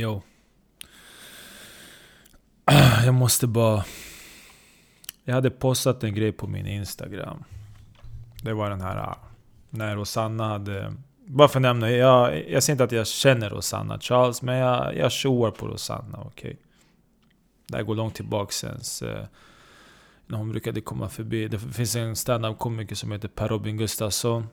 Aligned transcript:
Jo. 0.00 0.22
Jag 3.04 3.14
måste 3.14 3.46
bara... 3.46 3.84
Jag 5.24 5.34
hade 5.34 5.50
postat 5.50 6.04
en 6.04 6.14
grej 6.14 6.32
på 6.32 6.46
min 6.46 6.66
Instagram. 6.66 7.44
Det 8.42 8.52
var 8.52 8.70
den 8.70 8.80
här... 8.80 8.96
Äh, 8.96 9.14
när 9.70 9.96
Rosanna 9.96 10.48
hade... 10.48 10.94
Bara 11.26 11.48
för 11.48 11.58
att 11.58 11.62
nämna, 11.62 11.90
jag, 11.90 12.50
jag 12.50 12.62
säger 12.62 12.74
inte 12.74 12.84
att 12.84 12.92
jag 12.92 13.06
känner 13.06 13.50
Rosanna 13.50 13.98
Charles, 14.00 14.42
men 14.42 14.56
jag, 14.56 14.96
jag 14.96 15.12
tjoar 15.12 15.50
på 15.50 15.66
Rosanna, 15.68 16.18
okej? 16.18 16.50
Okay? 16.50 16.56
Det 17.66 17.76
här 17.76 17.84
går 17.84 17.94
långt 17.94 18.14
tillbaka 18.14 18.52
sen. 18.52 19.08
Eh, 19.10 19.24
när 20.26 20.38
hon 20.38 20.50
brukade 20.50 20.80
komma 20.80 21.08
förbi. 21.08 21.48
Det 21.48 21.58
finns 21.58 21.96
en 21.96 22.16
stand-up 22.16 22.58
komiker 22.58 22.94
som 22.94 23.12
heter 23.12 23.28
Per 23.28 23.48
Robin 23.48 23.76
Gustafsson. 23.76 24.46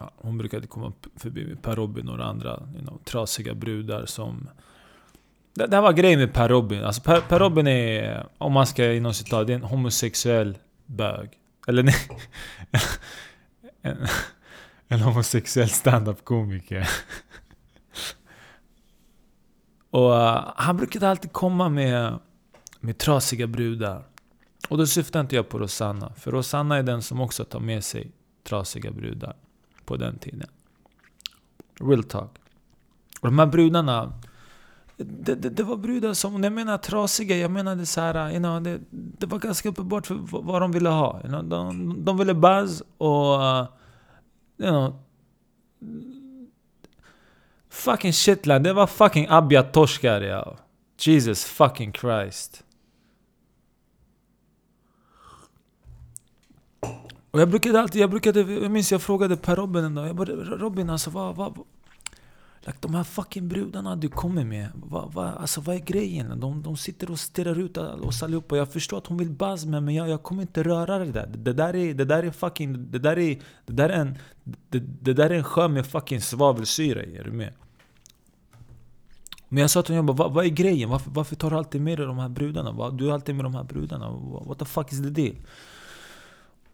Ja, 0.00 0.10
hon 0.16 0.38
brukade 0.38 0.66
komma 0.66 0.92
förbi 1.16 1.46
med 1.46 1.62
Per 1.62 1.76
Robin 1.76 2.08
och 2.08 2.16
några 2.16 2.30
andra 2.30 2.62
you 2.74 2.86
know, 2.86 3.00
trasiga 3.04 3.54
brudar 3.54 4.06
som... 4.06 4.48
Det, 5.54 5.66
det 5.66 5.76
här 5.76 5.82
var 5.82 5.92
grejen 5.92 6.20
med 6.20 6.34
Per 6.34 6.48
Robin. 6.48 6.84
Alltså 6.84 7.02
per, 7.02 7.20
per 7.20 7.38
Robin 7.38 7.66
är, 7.66 8.26
om 8.38 8.52
man 8.52 8.66
ska 8.66 8.92
inom 8.92 9.14
citat, 9.14 9.46
det 9.46 9.52
är 9.52 9.54
en 9.54 9.62
homosexuell 9.62 10.58
bög. 10.86 11.30
Eller 11.66 11.82
nej. 11.82 11.94
en, 13.82 14.06
en 14.88 15.00
homosexuell 15.00 15.68
standup-komiker. 15.68 16.88
och 19.90 20.10
uh, 20.10 20.52
han 20.56 20.76
brukade 20.76 21.08
alltid 21.08 21.32
komma 21.32 21.68
med, 21.68 22.18
med 22.80 22.98
trasiga 22.98 23.46
brudar. 23.46 24.04
Och 24.68 24.78
då 24.78 24.86
syftar 24.86 25.20
inte 25.20 25.36
jag 25.36 25.48
på 25.48 25.58
Rosanna. 25.58 26.12
För 26.16 26.30
Rosanna 26.30 26.76
är 26.76 26.82
den 26.82 27.02
som 27.02 27.20
också 27.20 27.44
tar 27.44 27.60
med 27.60 27.84
sig 27.84 28.12
trasiga 28.44 28.90
brudar 28.90 29.36
på 29.88 29.96
den 29.96 30.18
tiden. 30.18 30.48
Real 31.80 32.04
talk. 32.04 32.30
Och 33.20 33.28
de 33.28 33.38
här 33.38 33.46
brudarna, 33.46 34.12
det, 34.96 35.34
det, 35.34 35.50
det 35.50 35.62
var 35.62 35.76
brudar 35.76 36.14
som, 36.14 36.40
när 36.40 36.48
jag 36.48 36.52
menar 36.52 36.78
trasiga, 36.78 37.36
jag 37.36 37.50
menade 37.50 37.86
så 37.86 38.00
här, 38.00 38.30
you 38.30 38.38
know, 38.38 38.62
det, 38.62 38.80
det 38.90 39.26
var 39.26 39.38
ganska 39.38 39.68
uppenbart 39.68 40.06
för 40.06 40.18
vad 40.20 40.62
de 40.62 40.72
ville 40.72 40.88
ha. 40.88 41.20
You 41.20 41.28
know, 41.28 41.44
de, 41.44 42.04
de 42.04 42.18
ville 42.18 42.34
buzz 42.34 42.82
och... 42.98 43.40
Uh, 43.40 43.66
you 44.58 44.70
know, 44.70 44.98
fucking 47.70 48.12
shitland, 48.12 48.64
det 48.64 48.72
var 48.72 48.86
fucking 48.86 49.26
abjad-torskar 49.28 50.20
ja. 50.20 50.56
Jesus 50.98 51.44
fucking 51.44 51.92
Christ. 51.92 52.64
Och 57.30 57.40
jag 57.40 57.48
brukade 57.48 57.80
alltid, 57.80 58.02
jag 58.02 58.10
brukade, 58.10 58.40
jag 58.40 58.70
minns 58.70 58.92
jag 58.92 59.02
frågade 59.02 59.36
Per 59.36 59.56
Robin 59.56 59.84
en 59.84 59.94
dag, 59.94 60.08
jag 60.08 60.16
bara 60.16 60.32
Robin 60.34 60.90
alltså 60.90 61.10
vad, 61.10 61.36
vad, 61.36 61.58
like, 62.60 62.78
de 62.80 62.94
här 62.94 63.04
fucking 63.04 63.48
brudarna 63.48 63.96
du 63.96 64.08
kommer 64.08 64.44
med, 64.44 64.68
vad, 64.74 65.12
vad, 65.12 65.26
alltså 65.26 65.60
vad 65.60 65.76
är 65.76 65.80
grejen? 65.80 66.40
De, 66.40 66.62
de 66.62 66.76
sitter 66.76 67.10
och 67.10 67.18
stirrar 67.18 67.58
ut 67.58 67.76
oss 67.76 68.22
allihopa, 68.22 68.56
jag 68.56 68.72
förstår 68.72 68.98
att 68.98 69.06
hon 69.06 69.18
vill 69.18 69.30
buzz 69.30 69.64
med 69.64 69.82
men 69.82 69.94
jag, 69.94 70.08
jag 70.08 70.22
kommer 70.22 70.42
inte 70.42 70.62
röra 70.62 70.98
det 70.98 71.12
där. 71.12 71.26
Det 71.26 71.52
där 71.52 71.76
är, 71.76 71.94
det 71.94 72.04
där 72.04 72.22
är 72.22 72.30
fucking, 72.30 72.90
det 72.90 72.98
där 72.98 73.18
är, 73.18 73.38
det 73.66 73.72
där 73.72 73.88
är 73.88 74.00
en, 74.00 74.18
det, 74.68 74.78
det 74.78 75.12
där 75.12 75.30
är 75.30 75.34
en 75.34 75.44
sjö 75.44 75.68
med 75.68 75.86
fucking 75.86 76.20
svavelsyra 76.20 77.04
i, 77.04 77.16
är 77.16 77.24
du 77.24 77.32
med? 77.32 77.52
Men 79.48 79.60
jag 79.60 79.70
sa 79.70 79.82
till 79.82 79.94
honom, 79.94 80.16
vad, 80.16 80.32
vad 80.32 80.44
är 80.44 80.48
grejen? 80.48 80.90
Varför, 80.90 81.10
varför 81.10 81.36
tar 81.36 81.50
du 81.50 81.56
alltid 81.56 81.80
med 81.80 81.98
dig 81.98 82.06
de 82.06 82.18
här 82.18 82.28
brudarna? 82.28 82.90
Du 82.90 83.08
är 83.08 83.12
alltid 83.12 83.34
med 83.34 83.44
de 83.44 83.54
här 83.54 83.64
brudarna. 83.64 84.10
What 84.46 84.58
the 84.58 84.64
fuck 84.64 84.92
is 84.92 85.02
the 85.02 85.10
deal? 85.10 85.34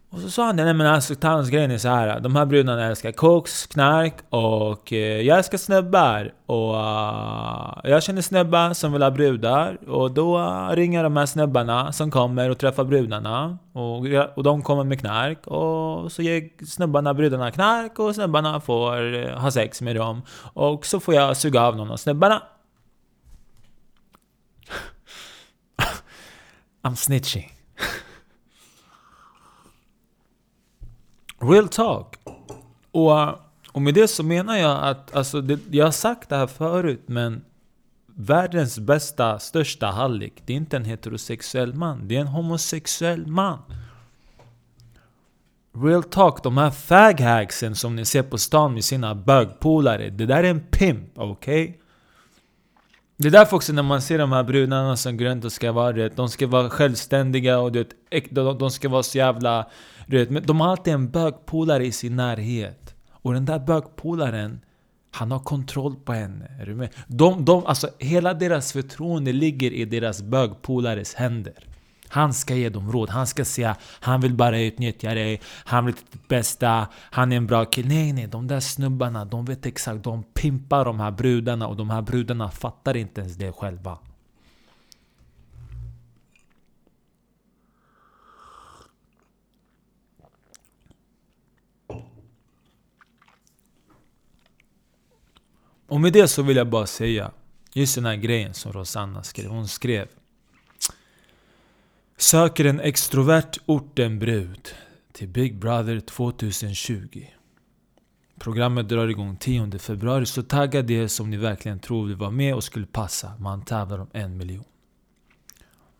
Och 0.09 0.21
så 0.21 0.29
sa 0.29 0.45
han 0.45 0.55
nej 0.55 0.73
men 0.73 0.87
alltså 0.87 1.15
hans 1.21 1.49
grejen 1.49 1.71
är 1.71 1.77
så 1.77 1.87
här. 1.89 2.19
De 2.19 2.35
här 2.35 2.45
brudarna 2.45 2.85
älskar 2.85 3.11
koks, 3.11 3.65
knark 3.65 4.13
och 4.29 4.93
eh, 4.93 5.21
jag 5.21 5.37
älskar 5.37 5.57
snubbar. 5.57 6.33
Och 6.45 6.73
uh, 6.73 7.91
jag 7.91 8.03
känner 8.03 8.21
snubbar 8.21 8.73
som 8.73 8.93
vill 8.93 9.01
ha 9.01 9.11
brudar. 9.11 9.89
Och 9.89 10.11
då 10.11 10.37
uh, 10.37 10.69
ringer 10.69 11.03
de 11.03 11.17
här 11.17 11.25
snubbarna 11.25 11.91
som 11.91 12.11
kommer 12.11 12.49
och 12.49 12.57
träffar 12.57 12.83
brudarna. 12.83 13.57
Och, 13.73 14.05
och 14.35 14.43
de 14.43 14.61
kommer 14.61 14.83
med 14.83 14.99
knark. 14.99 15.47
Och 15.47 16.11
så 16.11 16.21
ger 16.21 16.65
snubbarna 16.65 17.13
brudarna 17.13 17.51
knark 17.51 17.99
och 17.99 18.15
snubbarna 18.15 18.61
får 18.61 19.13
eh, 19.15 19.37
ha 19.37 19.51
sex 19.51 19.81
med 19.81 19.95
dem. 19.95 20.21
Och 20.53 20.85
så 20.85 20.99
får 20.99 21.13
jag 21.13 21.37
suga 21.37 21.61
av 21.61 21.75
någon 21.75 21.91
av 21.91 21.97
snubbarna. 21.97 22.43
I'm 26.83 26.95
snitching. 26.95 27.54
Real 31.39 31.67
talk. 31.67 32.15
Och, 32.91 33.11
och 33.71 33.81
med 33.81 33.93
det 33.93 34.07
så 34.07 34.23
menar 34.23 34.57
jag 34.57 34.83
att, 34.83 35.15
alltså, 35.15 35.41
det, 35.41 35.59
jag 35.71 35.85
har 35.85 35.91
sagt 35.91 36.29
det 36.29 36.35
här 36.35 36.47
förut, 36.47 37.03
men 37.05 37.41
världens 38.05 38.79
bästa, 38.79 39.39
största 39.39 39.87
hallick, 39.87 40.33
det 40.45 40.53
är 40.53 40.57
inte 40.57 40.77
en 40.77 40.85
heterosexuell 40.85 41.73
man, 41.73 42.07
det 42.07 42.15
är 42.15 42.21
en 42.21 42.27
homosexuell 42.27 43.27
man. 43.27 43.59
Real 45.73 46.03
talk, 46.03 46.43
de 46.43 46.57
här 46.57 46.71
faghagsen 46.71 47.75
som 47.75 47.95
ni 47.95 48.05
ser 48.05 48.23
på 48.23 48.37
stan 48.37 48.73
med 48.73 48.83
sina 48.83 49.15
bögpolare, 49.15 50.09
det 50.09 50.25
där 50.25 50.43
är 50.43 50.49
en 50.49 50.59
pimp, 50.59 51.09
okej? 51.15 51.63
Okay? 51.63 51.79
Det 53.17 53.27
är 53.27 53.31
därför 53.31 53.55
också 53.55 53.73
när 53.73 53.83
man 53.83 54.01
ser 54.01 54.17
de 54.17 54.31
här 54.31 54.43
brudarna 54.43 54.97
som 54.97 55.17
går 55.17 55.25
runt 55.25 55.45
och 55.45 55.51
ska 55.51 55.71
vara 55.71 55.91
det, 55.91 56.15
de 56.15 56.29
ska 56.29 56.47
vara 56.47 56.69
självständiga 56.69 57.59
och 57.59 57.71
det, 57.71 57.87
de 58.59 58.71
ska 58.71 58.89
vara 58.89 59.03
så 59.03 59.17
jävla 59.17 59.67
du 60.07 60.17
vet, 60.17 60.29
men 60.29 60.45
de 60.45 60.61
har 60.61 60.69
alltid 60.69 60.93
en 60.93 61.09
bögpolare 61.09 61.85
i 61.85 61.91
sin 61.91 62.15
närhet. 62.15 62.95
Och 63.11 63.33
den 63.33 63.45
där 63.45 63.59
bögpolaren, 63.59 64.61
han 65.11 65.31
har 65.31 65.39
kontroll 65.39 65.95
på 65.95 66.13
henne. 66.13 66.51
Är 66.61 66.65
du 66.65 66.75
med? 66.75 66.89
De, 67.07 67.45
de, 67.45 67.65
alltså, 67.65 67.89
hela 67.99 68.33
deras 68.33 68.73
förtroende 68.73 69.33
ligger 69.33 69.73
i 69.73 69.85
deras 69.85 70.21
bögpolares 70.21 71.13
händer. 71.13 71.74
Han 72.07 72.33
ska 72.33 72.55
ge 72.55 72.69
dem 72.69 72.91
råd, 72.91 73.09
han 73.09 73.27
ska 73.27 73.45
säga 73.45 73.75
han 73.81 74.21
vill 74.21 74.33
bara 74.33 74.59
utnyttja 74.59 75.13
dig, 75.13 75.41
han 75.65 75.85
vill 75.85 75.95
ditt 75.95 76.27
bästa, 76.27 76.87
han 76.93 77.31
är 77.31 77.37
en 77.37 77.47
bra 77.47 77.65
kille. 77.65 77.87
Nej, 77.87 78.13
nej, 78.13 78.27
de 78.27 78.47
där 78.47 78.59
snubbarna, 78.59 79.25
de 79.25 79.45
vet 79.45 79.65
exakt, 79.65 80.03
de 80.03 80.23
pimpar 80.23 80.85
de 80.85 80.99
här 80.99 81.11
brudarna 81.11 81.67
och 81.67 81.75
de 81.75 81.89
här 81.89 82.01
brudarna 82.01 82.51
fattar 82.51 82.97
inte 82.97 83.21
ens 83.21 83.35
det 83.35 83.51
själva. 83.51 83.97
Och 95.87 96.01
med 96.01 96.13
det 96.13 96.27
så 96.27 96.41
vill 96.41 96.57
jag 96.57 96.69
bara 96.69 96.87
säga, 96.87 97.31
just 97.73 97.95
den 97.95 98.05
här 98.05 98.15
grejen 98.15 98.53
som 98.53 98.71
Rosanna 98.71 99.23
skrev. 99.23 99.49
Hon 99.49 99.67
skrev 99.67 100.07
Söker 102.17 102.65
en 102.65 102.79
extrovert 102.79 103.51
ortenbrud 103.65 104.69
till 105.13 105.27
Big 105.27 105.59
Brother 105.59 105.99
2020. 105.99 107.25
Programmet 108.39 108.89
drar 108.89 109.07
igång 109.07 109.37
10 109.37 109.79
februari, 109.79 110.25
så 110.25 110.43
tagga 110.43 110.81
det 110.81 111.09
som 111.09 111.29
ni 111.29 111.37
verkligen 111.37 111.79
tror 111.79 112.07
vill 112.07 112.15
vara 112.15 112.31
med 112.31 112.55
och 112.55 112.63
skulle 112.63 112.85
passa. 112.85 113.33
Man 113.39 113.65
tävlar 113.65 113.99
om 113.99 114.07
en 114.13 114.37
miljon. 114.37 114.63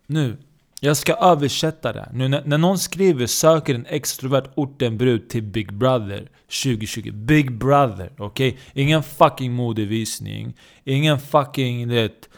Nu, 0.06 0.36
jag 0.80 0.96
ska 0.96 1.14
översätta 1.14 1.92
det. 1.92 2.08
Nu 2.12 2.28
när, 2.28 2.44
när 2.44 2.58
någon 2.58 2.78
skriver 2.78 3.26
'söker 3.26 3.74
en 3.74 3.86
extrovert 3.86 4.50
ortenbrud 4.54 5.28
till 5.28 5.42
Big 5.42 5.72
Brother 5.72 6.30
2020' 6.48 7.12
Big 7.12 7.58
Brother, 7.58 8.12
okej? 8.18 8.48
Okay? 8.48 8.82
Ingen 8.82 9.02
fucking 9.02 9.52
modevisning. 9.52 10.54
Ingen 10.84 11.20
fucking, 11.20 11.88
det, 11.88 12.28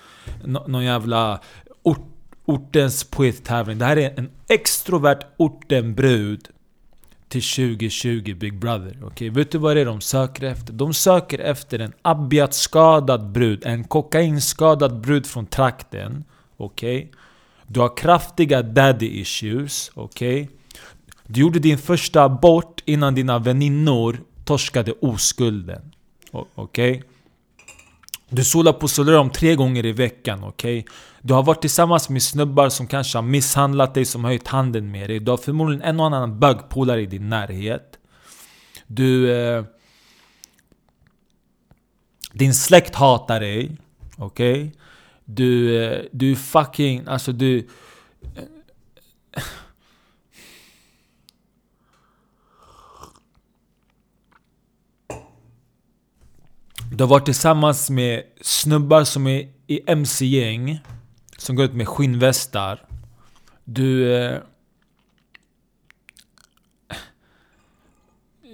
någon 0.45 0.85
jävla 0.85 1.41
ort, 1.83 2.18
ortens 2.49 3.05
poettävling. 3.05 3.79
Det 3.79 3.85
här 3.85 3.97
är 3.97 4.19
en 4.19 4.31
extrovert 4.49 5.21
ortenbrud 5.37 6.49
till 7.29 7.43
2020 7.43 8.35
Big 8.35 8.59
Brother. 8.59 8.91
Okej, 8.91 9.07
okay? 9.07 9.31
vet 9.31 9.53
du 9.53 9.59
vad 9.59 9.77
det 9.77 9.81
är 9.81 9.85
de 9.85 10.01
söker 10.01 10.43
efter? 10.47 10.73
De 10.73 10.95
söker 10.95 11.39
efter 11.39 11.79
en 11.79 11.93
abjad-skadad 12.03 13.33
brud, 13.33 13.67
en 13.67 13.85
kokainskadad 13.85 15.01
brud 15.01 15.27
från 15.27 15.47
trakten. 15.47 16.25
Okej? 16.57 16.97
Okay? 16.97 17.09
Du 17.67 17.81
har 17.81 17.97
kraftiga 17.97 18.63
daddy 18.63 19.07
issues, 19.07 19.91
okej? 19.95 20.43
Okay? 20.43 20.55
Du 21.27 21.41
gjorde 21.41 21.59
din 21.59 21.79
första 21.79 22.23
abort 22.23 22.83
innan 22.85 23.15
dina 23.15 23.39
väninnor 23.39 24.21
torskade 24.45 24.93
oskulden. 25.01 25.83
Okej? 26.55 27.03
Du 28.31 28.45
solar 28.45 28.73
på 28.73 28.89
solarium 28.89 29.31
tre 29.31 29.55
gånger 29.55 29.87
i 29.87 29.93
veckan, 29.93 30.45
okej? 30.45 30.79
Okay? 30.79 30.95
Du 31.23 31.35
har 31.35 31.43
varit 31.43 31.61
tillsammans 31.61 32.09
med 32.09 32.23
snubbar 32.23 32.69
som 32.69 32.87
kanske 32.87 33.19
har 33.19 33.23
misshandlat 33.23 33.95
dig, 33.95 34.05
som 34.05 34.25
har 34.25 34.31
höjt 34.31 34.49
handen 34.49 34.91
med 34.91 35.11
dig. 35.11 35.21
Du 35.21 35.31
har 35.31 35.39
förmodligen 35.39 35.83
en 35.83 36.01
och 36.01 36.07
annan 36.07 36.39
bögpolare 36.39 37.03
i 37.03 37.07
din 37.07 37.29
närhet. 37.29 37.99
Du... 38.87 39.33
Eh, 39.33 39.65
din 42.33 42.55
släkt 42.55 42.95
hatar 42.95 43.41
dig, 43.41 43.77
okej? 44.17 44.53
Okay? 44.53 44.71
Du, 45.25 45.83
eh, 45.85 46.05
du 46.13 46.37
fucking, 46.37 47.03
alltså 47.07 47.33
du... 47.33 47.59
Eh, 48.37 49.43
Du 56.99 57.05
har 57.05 57.09
varit 57.09 57.25
tillsammans 57.25 57.91
med 57.91 58.23
snubbar 58.41 59.05
som 59.05 59.27
är 59.27 59.49
i 59.67 59.91
MC-gäng. 59.91 60.81
Som 61.37 61.57
går 61.57 61.65
ut 61.65 61.75
med 61.75 61.89
skinnvästar. 61.89 62.87
Du... 63.65 64.17
Eh, 64.17 64.41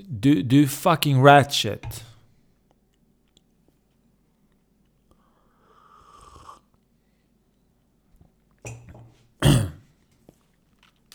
du, 0.08 0.42
du 0.42 0.62
är 0.62 0.66
fucking 0.66 1.24
ratchet. 1.26 2.04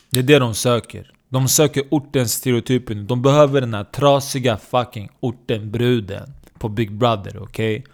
Det 0.10 0.20
är 0.20 0.24
det 0.24 0.40
de 0.40 0.56
söker. 0.56 1.12
De 1.28 1.48
söker 1.48 1.84
ortens 1.92 2.34
stereotypen. 2.34 3.08
De 3.08 3.22
behöver 3.22 3.62
den 3.62 3.74
här 3.74 3.84
trasiga 3.84 4.58
fucking 4.58 5.10
orten-bruden 5.20 6.34
på 6.60 6.70
Big 6.70 6.92
Brother, 6.92 7.44
okej? 7.44 7.80
Okay? 7.80 7.94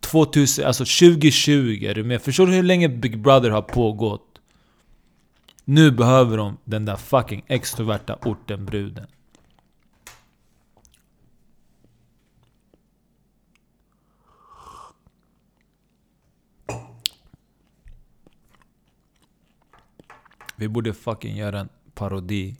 2000, 0.00 0.64
alltså 0.64 0.84
2020, 0.84 1.84
är 1.84 1.94
du 1.94 2.04
med? 2.04 2.22
Förstår 2.22 2.46
du 2.46 2.52
hur 2.52 2.62
länge 2.62 2.88
Big 2.88 3.18
Brother 3.18 3.50
har 3.50 3.62
pågått? 3.62 4.40
Nu 5.64 5.90
behöver 5.90 6.36
de 6.36 6.56
den 6.64 6.84
där 6.84 6.96
fucking 6.96 7.44
extroverta 7.46 8.18
ortenbruden. 8.22 9.06
Vi 20.56 20.68
borde 20.68 20.94
fucking 20.94 21.36
göra 21.36 21.60
en 21.60 21.68
parodi. 21.94 22.56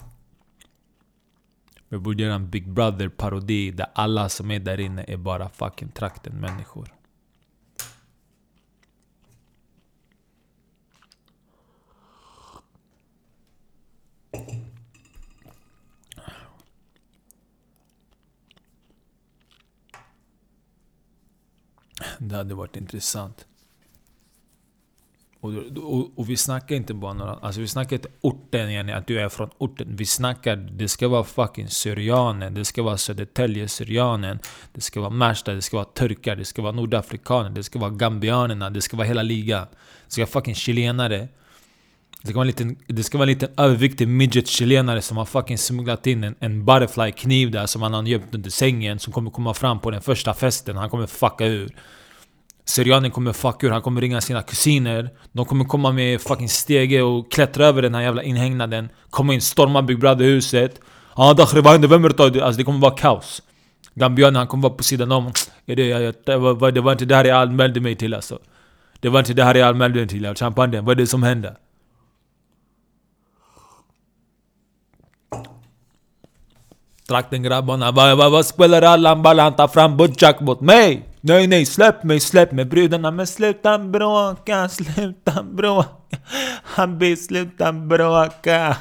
Vi 1.94 2.00
borde 2.00 2.23
göra 2.23 2.35
en 2.35 2.50
Big 2.50 2.73
Brother 2.73 3.08
parodi 3.08 3.70
där 3.70 3.87
alla 3.94 4.29
som 4.29 4.50
är 4.50 4.61
där 4.61 4.81
inne 4.81 5.05
är 5.08 5.17
bara 5.17 5.49
fucking 5.49 5.88
trakten 5.88 6.41
människor. 6.41 6.94
Det 22.19 22.37
hade 22.37 22.55
varit 22.55 22.76
intressant. 22.76 23.47
Och, 25.44 25.52
och, 25.76 26.19
och, 26.19 26.31
vi 26.31 26.37
snackar 26.37 26.76
inte 26.76 26.94
bara 26.94 27.12
några... 27.12 27.35
Alltså 27.35 27.61
vi 27.61 27.69
snackar 27.69 27.96
inte 27.96 28.08
orten 28.20 28.73
yani, 28.73 28.93
att 28.93 29.06
du 29.06 29.20
är 29.20 29.29
från 29.29 29.50
orten. 29.58 29.96
Vi 29.96 30.06
snackar, 30.06 30.56
det 30.56 30.88
ska 30.88 31.08
vara 31.08 31.25
fucking 31.25 31.69
syrianen, 31.69 32.55
det 32.55 32.64
ska 32.64 32.82
vara 32.82 32.96
Södertälje-syrianen, 32.96 34.38
det 34.73 34.81
ska 34.81 35.00
vara 35.00 35.11
Märsta, 35.11 35.55
det 35.55 35.62
ska 35.62 35.76
vara 35.76 35.85
turkar, 35.85 36.37
det 36.37 36.44
ska 36.44 36.62
vara 36.62 36.73
nordafrikaner, 36.73 37.50
det 37.50 37.62
ska 37.62 37.79
vara 37.79 37.91
gambianerna, 37.91 38.70
det 38.70 38.81
ska 38.81 38.96
vara 38.96 39.06
hela 39.06 39.23
ligan. 39.23 39.67
Det 40.06 40.12
ska 40.12 40.23
vara 40.23 40.31
fucking 40.31 40.55
chilenare. 40.55 41.29
Det 42.23 42.29
ska 42.29 42.35
vara 42.35 42.43
en 42.43 42.47
liten, 42.47 42.76
det 42.87 43.02
ska 43.02 43.19
vara 43.19 43.31
en 43.31 43.35
liten 43.35 43.50
överviktig 43.56 44.08
midget-chilenare 44.08 45.02
som 45.02 45.17
har 45.17 45.25
fucking 45.25 45.58
smugglat 45.58 46.06
in 46.06 46.25
en, 46.25 46.35
en 46.40 46.64
butterfly-kniv 46.64 47.50
där 47.50 47.67
som 47.67 47.82
han 47.82 47.94
har 47.94 48.02
gömt 48.02 48.35
under 48.35 48.50
sängen 48.50 48.99
som 48.99 49.12
kommer 49.12 49.31
komma 49.31 49.55
fram 49.55 49.81
på 49.81 49.90
den 49.90 50.02
första 50.02 50.35
festen. 50.35 50.76
Han 50.76 50.90
kommer 50.90 51.06
fucka 51.06 51.47
ur. 51.47 51.75
Syrianen 52.64 53.11
kommer 53.11 53.32
fucka 53.32 53.66
ur, 53.66 53.70
han 53.70 53.82
kommer 53.82 54.00
ringa 54.00 54.20
sina 54.20 54.43
kusiner. 54.43 55.11
De 55.32 55.44
kommer 55.44 55.64
komma 55.64 55.93
med 55.93 56.20
fucking 56.20 56.49
stege 56.49 57.02
och 57.02 57.32
klättra 57.32 57.66
över 57.66 57.82
den 57.82 57.94
här 57.94 58.02
jävla 58.02 58.22
inhägnaden. 58.22 58.88
Komma 59.11 59.34
in, 59.34 59.40
storma 59.40 59.82
Big 59.82 59.99
Brother-huset 59.99 60.81
ah, 61.14 61.34
Dakhri 61.34 61.61
vad 61.61 61.72
händer? 61.72 61.88
Vem 61.88 62.05
är 62.05 62.31
det? 62.31 62.44
Alltså 62.44 62.58
det 62.58 62.64
kommer 62.64 62.78
vara 62.78 62.94
kaos. 62.94 63.43
Gambianen 63.94 64.37
han 64.37 64.46
kommer 64.46 64.62
vara 64.62 64.75
på 64.75 64.82
sidan 64.82 65.12
om 65.12 65.32
det, 65.66 66.37
var, 66.37 66.70
det 66.70 66.81
var 66.81 66.93
inte 66.93 67.05
det 67.05 67.16
här 67.16 67.25
jag 67.25 67.43
anmälde 67.43 67.81
mig 67.81 67.96
till 67.96 68.14
alltså. 68.14 68.38
Det 69.00 69.08
var 69.08 69.19
inte 69.19 69.34
det 69.34 69.44
här 69.44 69.55
jag 69.55 69.69
anmälde 69.69 69.99
mig 69.99 70.08
till 70.08 70.26
alltså. 70.26 70.44
champagnen, 70.44 70.84
vad 70.84 70.93
är 70.93 71.00
det 71.02 71.06
som 71.06 71.22
händer? 71.22 71.56
Trakten 77.09 77.43
grabbarna, 77.43 77.93
vad, 77.93 78.17
vad, 78.17 78.33
vad 78.33 78.47
spelar 78.47 78.83
Allan 78.83 79.23
Ballan? 79.23 79.56
Ta 79.56 79.69
fram 79.69 79.97
Butchak 79.97 80.41
mot 80.41 80.61
mig! 80.61 81.09
Nej 81.21 81.47
nej, 81.47 81.67
släpp 81.67 82.05
mig, 82.05 82.21
släpp 82.21 82.53
mig 82.53 82.65
brudarna 82.65 83.11
Men 83.11 83.27
sluta 83.27 83.79
bråka, 83.79 84.69
sluta 84.69 85.43
bråka 85.43 85.89
Habibi, 86.65 87.17
sluta 87.17 87.73
bråka 87.73 88.77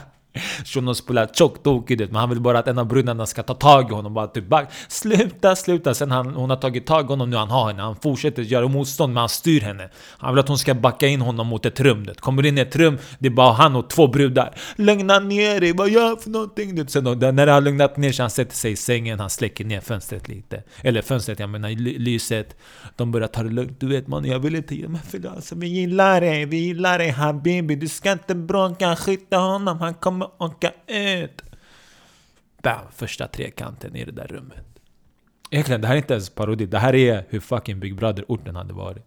Shunon 0.66 0.96
spelar 0.96 1.28
tjocktokig 1.34 2.00
men 2.00 2.16
han 2.16 2.30
vill 2.30 2.42
bara 2.42 2.60
att 2.60 2.68
en 2.68 2.78
av 2.78 2.88
brudarna 2.88 3.26
ska 3.26 3.44
ta 3.44 3.54
tag 3.54 3.92
i 3.92 3.94
honom 3.94 4.14
bara 4.14 4.28
typ 4.28 4.48
back. 4.48 4.72
Sluta, 4.88 5.56
sluta! 5.56 5.94
Sen 5.94 6.12
han, 6.12 6.34
hon 6.34 6.50
har 6.50 6.58
tagit 6.58 6.86
tag 6.86 7.06
i 7.06 7.08
honom 7.08 7.30
nu, 7.30 7.38
han 7.38 7.50
har 7.50 7.68
henne. 7.68 7.82
Han 7.82 7.96
fortsätter 7.96 8.42
göra 8.42 8.68
motstånd 8.68 9.14
men 9.14 9.20
han 9.22 9.30
styr 9.30 9.62
henne. 9.62 9.90
Han 10.18 10.34
vill 10.34 10.40
att 10.40 10.48
hon 10.48 10.58
ska 10.58 10.74
backa 10.74 11.08
in 11.08 11.22
honom 11.22 11.48
mot 11.48 11.66
ett 11.66 11.80
rum. 11.80 12.04
Det 12.04 12.22
kommer 12.22 12.46
in 12.46 12.58
i 12.58 12.62
ett 12.62 12.76
rum, 12.76 12.98
det 13.20 13.28
är 13.28 13.32
bara 13.32 13.54
han 13.54 13.76
och 13.76 13.90
två 13.90 14.08
brudar. 14.08 14.56
Lugna 14.76 15.20
ner 15.20 15.60
dig, 15.60 15.74
vad 15.74 15.90
gör 15.90 16.08
jag 16.10 16.22
för 16.22 16.30
någonting? 16.30 16.88
Sen 16.88 17.04
då, 17.04 17.12
när 17.14 17.46
det 17.46 17.52
har 17.52 17.62
lugnat 17.62 17.98
ner 17.98 18.12
sig, 18.12 18.24
han 18.24 18.30
sätter 18.30 18.56
sig 18.56 18.72
i 18.72 18.76
sängen, 18.76 19.20
han 19.20 19.30
släcker 19.30 19.66
ner 19.66 19.82
fönstret 19.82 20.28
lite. 20.28 20.64
Eller 20.82 21.02
fönstret, 21.02 21.40
jag 21.40 21.50
menar 21.50 21.70
lyset. 22.00 22.56
De 22.96 23.12
börjar 23.12 23.28
ta 23.28 23.44
det 23.44 23.50
lugnt. 23.50 23.80
Du 23.80 23.88
vet 23.88 24.08
man, 24.08 24.26
jag 24.26 24.40
vill 24.40 24.56
inte 24.56 24.76
ge 24.76 24.88
mig 24.88 25.02
för 25.10 25.20
det. 25.20 25.32
Alltså, 25.32 25.56
vi 25.56 25.68
gillar 25.68 26.22
dig, 26.22 26.46
vi 26.46 26.58
gillar 26.58 26.98
dig 26.98 27.10
habibi. 27.10 27.76
Du 27.76 27.88
ska 27.88 28.12
inte 28.12 28.36
bråka, 28.36 28.96
skjuta 28.96 29.38
honom, 29.38 29.80
han 29.80 29.94
kommer 29.94 30.23
kommer 30.30 30.54
åka 30.54 30.74
ut. 30.88 31.42
Bam! 32.62 32.86
Första 32.92 33.28
trekanten 33.28 33.96
i 33.96 34.06
det 34.06 34.12
där 34.12 34.28
rummet. 34.28 34.66
Egentligen, 35.50 35.82
det 35.82 35.88
här 35.88 35.96
är 35.96 35.98
inte 35.98 36.14
ens 36.14 36.30
parodi. 36.30 36.66
Det 36.66 36.80
här 36.80 36.96
är 36.96 37.26
hur 37.30 37.40
fucking 37.40 37.80
Big 37.80 37.96
Brother-orten 37.96 38.56
hade 38.56 38.74
varit. 38.74 39.06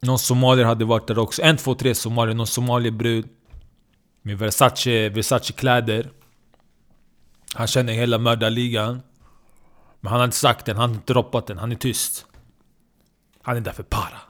Någon 0.00 0.18
somalier 0.18 0.64
hade 0.64 0.84
varit 0.84 1.06
där 1.06 1.18
också. 1.18 1.42
En, 1.42 1.56
två, 1.56 1.74
tre 1.74 1.94
somalier. 1.94 2.34
Någon 2.34 2.46
somaliebrud. 2.46 3.28
Med 4.22 4.38
Versace, 4.38 5.08
Versace-kläder. 5.08 6.10
Han 7.54 7.66
känner 7.66 7.92
hela 7.92 8.18
mördarligan. 8.18 9.02
Men 10.00 10.10
han 10.10 10.20
har 10.20 10.24
inte 10.24 10.36
sagt 10.36 10.66
den, 10.66 10.76
han 10.76 10.90
har 10.90 10.96
inte 10.96 11.12
droppat 11.12 11.46
den, 11.46 11.58
han 11.58 11.72
är 11.72 11.76
tyst. 11.76 12.26
Han 13.42 13.56
är 13.56 13.60
där 13.60 13.72
för 13.72 13.82
para. 13.82 14.20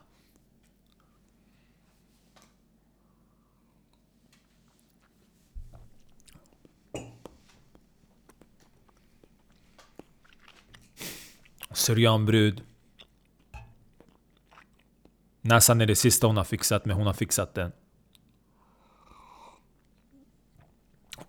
Syrianbrud. 11.71 12.63
Näsan 15.41 15.81
är 15.81 15.87
det 15.87 15.97
sista 15.97 16.27
hon 16.27 16.37
har 16.37 16.45
fixat, 16.45 16.85
men 16.85 16.97
hon 16.97 17.07
har 17.07 17.15
fixat 17.15 17.55
den. 17.55 17.73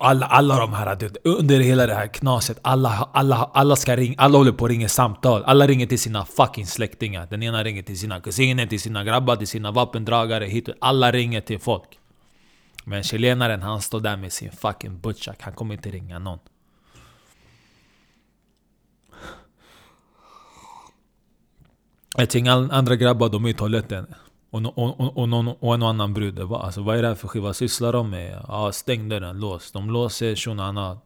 Alla, 0.04 0.26
alla 0.26 0.60
de 0.60 0.74
här, 0.74 0.98
under 1.24 1.60
hela 1.60 1.88
det 1.88 1.94
här 1.94 2.08
knaset, 2.08 2.60
alla, 2.62 3.10
alla, 3.14 3.50
alla 3.54 3.76
ska 3.76 3.96
ringa, 3.96 4.16
alla 4.18 4.38
håller 4.38 4.52
på 4.52 4.66
att 4.66 4.72
ringa 4.72 4.90
samtal. 4.90 5.44
Alla 5.44 5.68
ringer 5.68 5.86
till 5.88 6.00
sina 6.00 6.26
fucking 6.26 6.68
släktingar. 6.68 7.28
Den 7.30 7.44
ena 7.44 7.64
ringer 7.64 7.84
till 7.84 8.00
sina 8.00 8.22
kusiner, 8.22 8.66
till 8.66 8.80
sina 8.80 9.04
grabbar, 9.04 9.36
till 9.36 9.48
sina 9.48 9.72
vapendragare. 9.72 10.46
Hit. 10.46 10.70
Alla 10.82 11.12
ringer 11.12 11.42
till 11.42 11.60
folk. 11.60 12.00
Men 12.84 13.04
chilenaren 13.04 13.62
han 13.62 13.82
står 13.82 14.00
där 14.00 14.18
med 14.18 14.34
sin 14.34 14.52
fucking 14.52 15.00
butchak. 15.00 15.38
Han 15.42 15.54
kommer 15.54 15.76
inte 15.76 15.90
ringa 15.90 16.20
någon. 16.20 16.40
Jag 22.18 22.30
tänker 22.30 22.52
andra 22.52 22.96
grabbar, 22.96 23.30
de 23.30 23.46
är 23.46 23.50
i 23.50 23.54
toaletten. 23.54 24.08
Och, 24.54 24.78
och, 24.78 25.00
och, 25.00 25.18
och, 25.18 25.30
någon, 25.30 25.48
och 25.48 25.74
en 25.74 25.84
annan 25.84 26.14
brud. 26.14 26.48
bara 26.48 26.60
Alltså, 26.60 26.82
vad 26.82 26.98
är 26.98 27.02
det 27.02 27.08
här 27.08 27.16
för 27.16 27.28
skiva? 27.28 27.46
Vad 27.46 27.56
sysslar 27.56 27.94
de 27.94 28.10
med? 28.10 28.42
Ja, 28.48 28.72
stäng 28.72 29.10
dörren, 29.10 29.40
lås. 29.40 29.72
De 29.72 29.90
låser 29.90 30.36
shunon. 30.36 30.78
Han, 30.78 30.98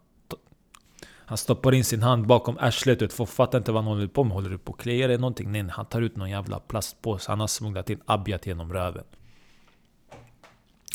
han 1.25 1.37
stoppar 1.37 1.73
in 1.73 1.85
sin 1.85 2.03
hand 2.03 2.27
bakom 2.27 2.57
arslet. 2.59 3.01
Vet, 3.01 3.29
fattar 3.29 3.57
inte 3.57 3.71
vad 3.71 3.83
han 3.83 3.93
håller 3.93 4.07
på 4.07 4.23
med. 4.23 4.33
Håller 4.33 4.49
du 4.49 4.57
på 4.57 4.73
att 4.73 4.79
kliar 4.79 5.07
dig 5.07 5.17
någonting? 5.17 5.51
Nej, 5.51 5.65
han 5.71 5.85
tar 5.85 6.01
ut 6.01 6.15
någon 6.15 6.29
jävla 6.29 6.59
plastpåse. 6.59 7.31
Han 7.31 7.39
har 7.39 7.47
smugglat 7.47 7.89
in 7.89 7.99
abjat 8.05 8.45
genom 8.45 8.73
röven. 8.73 9.03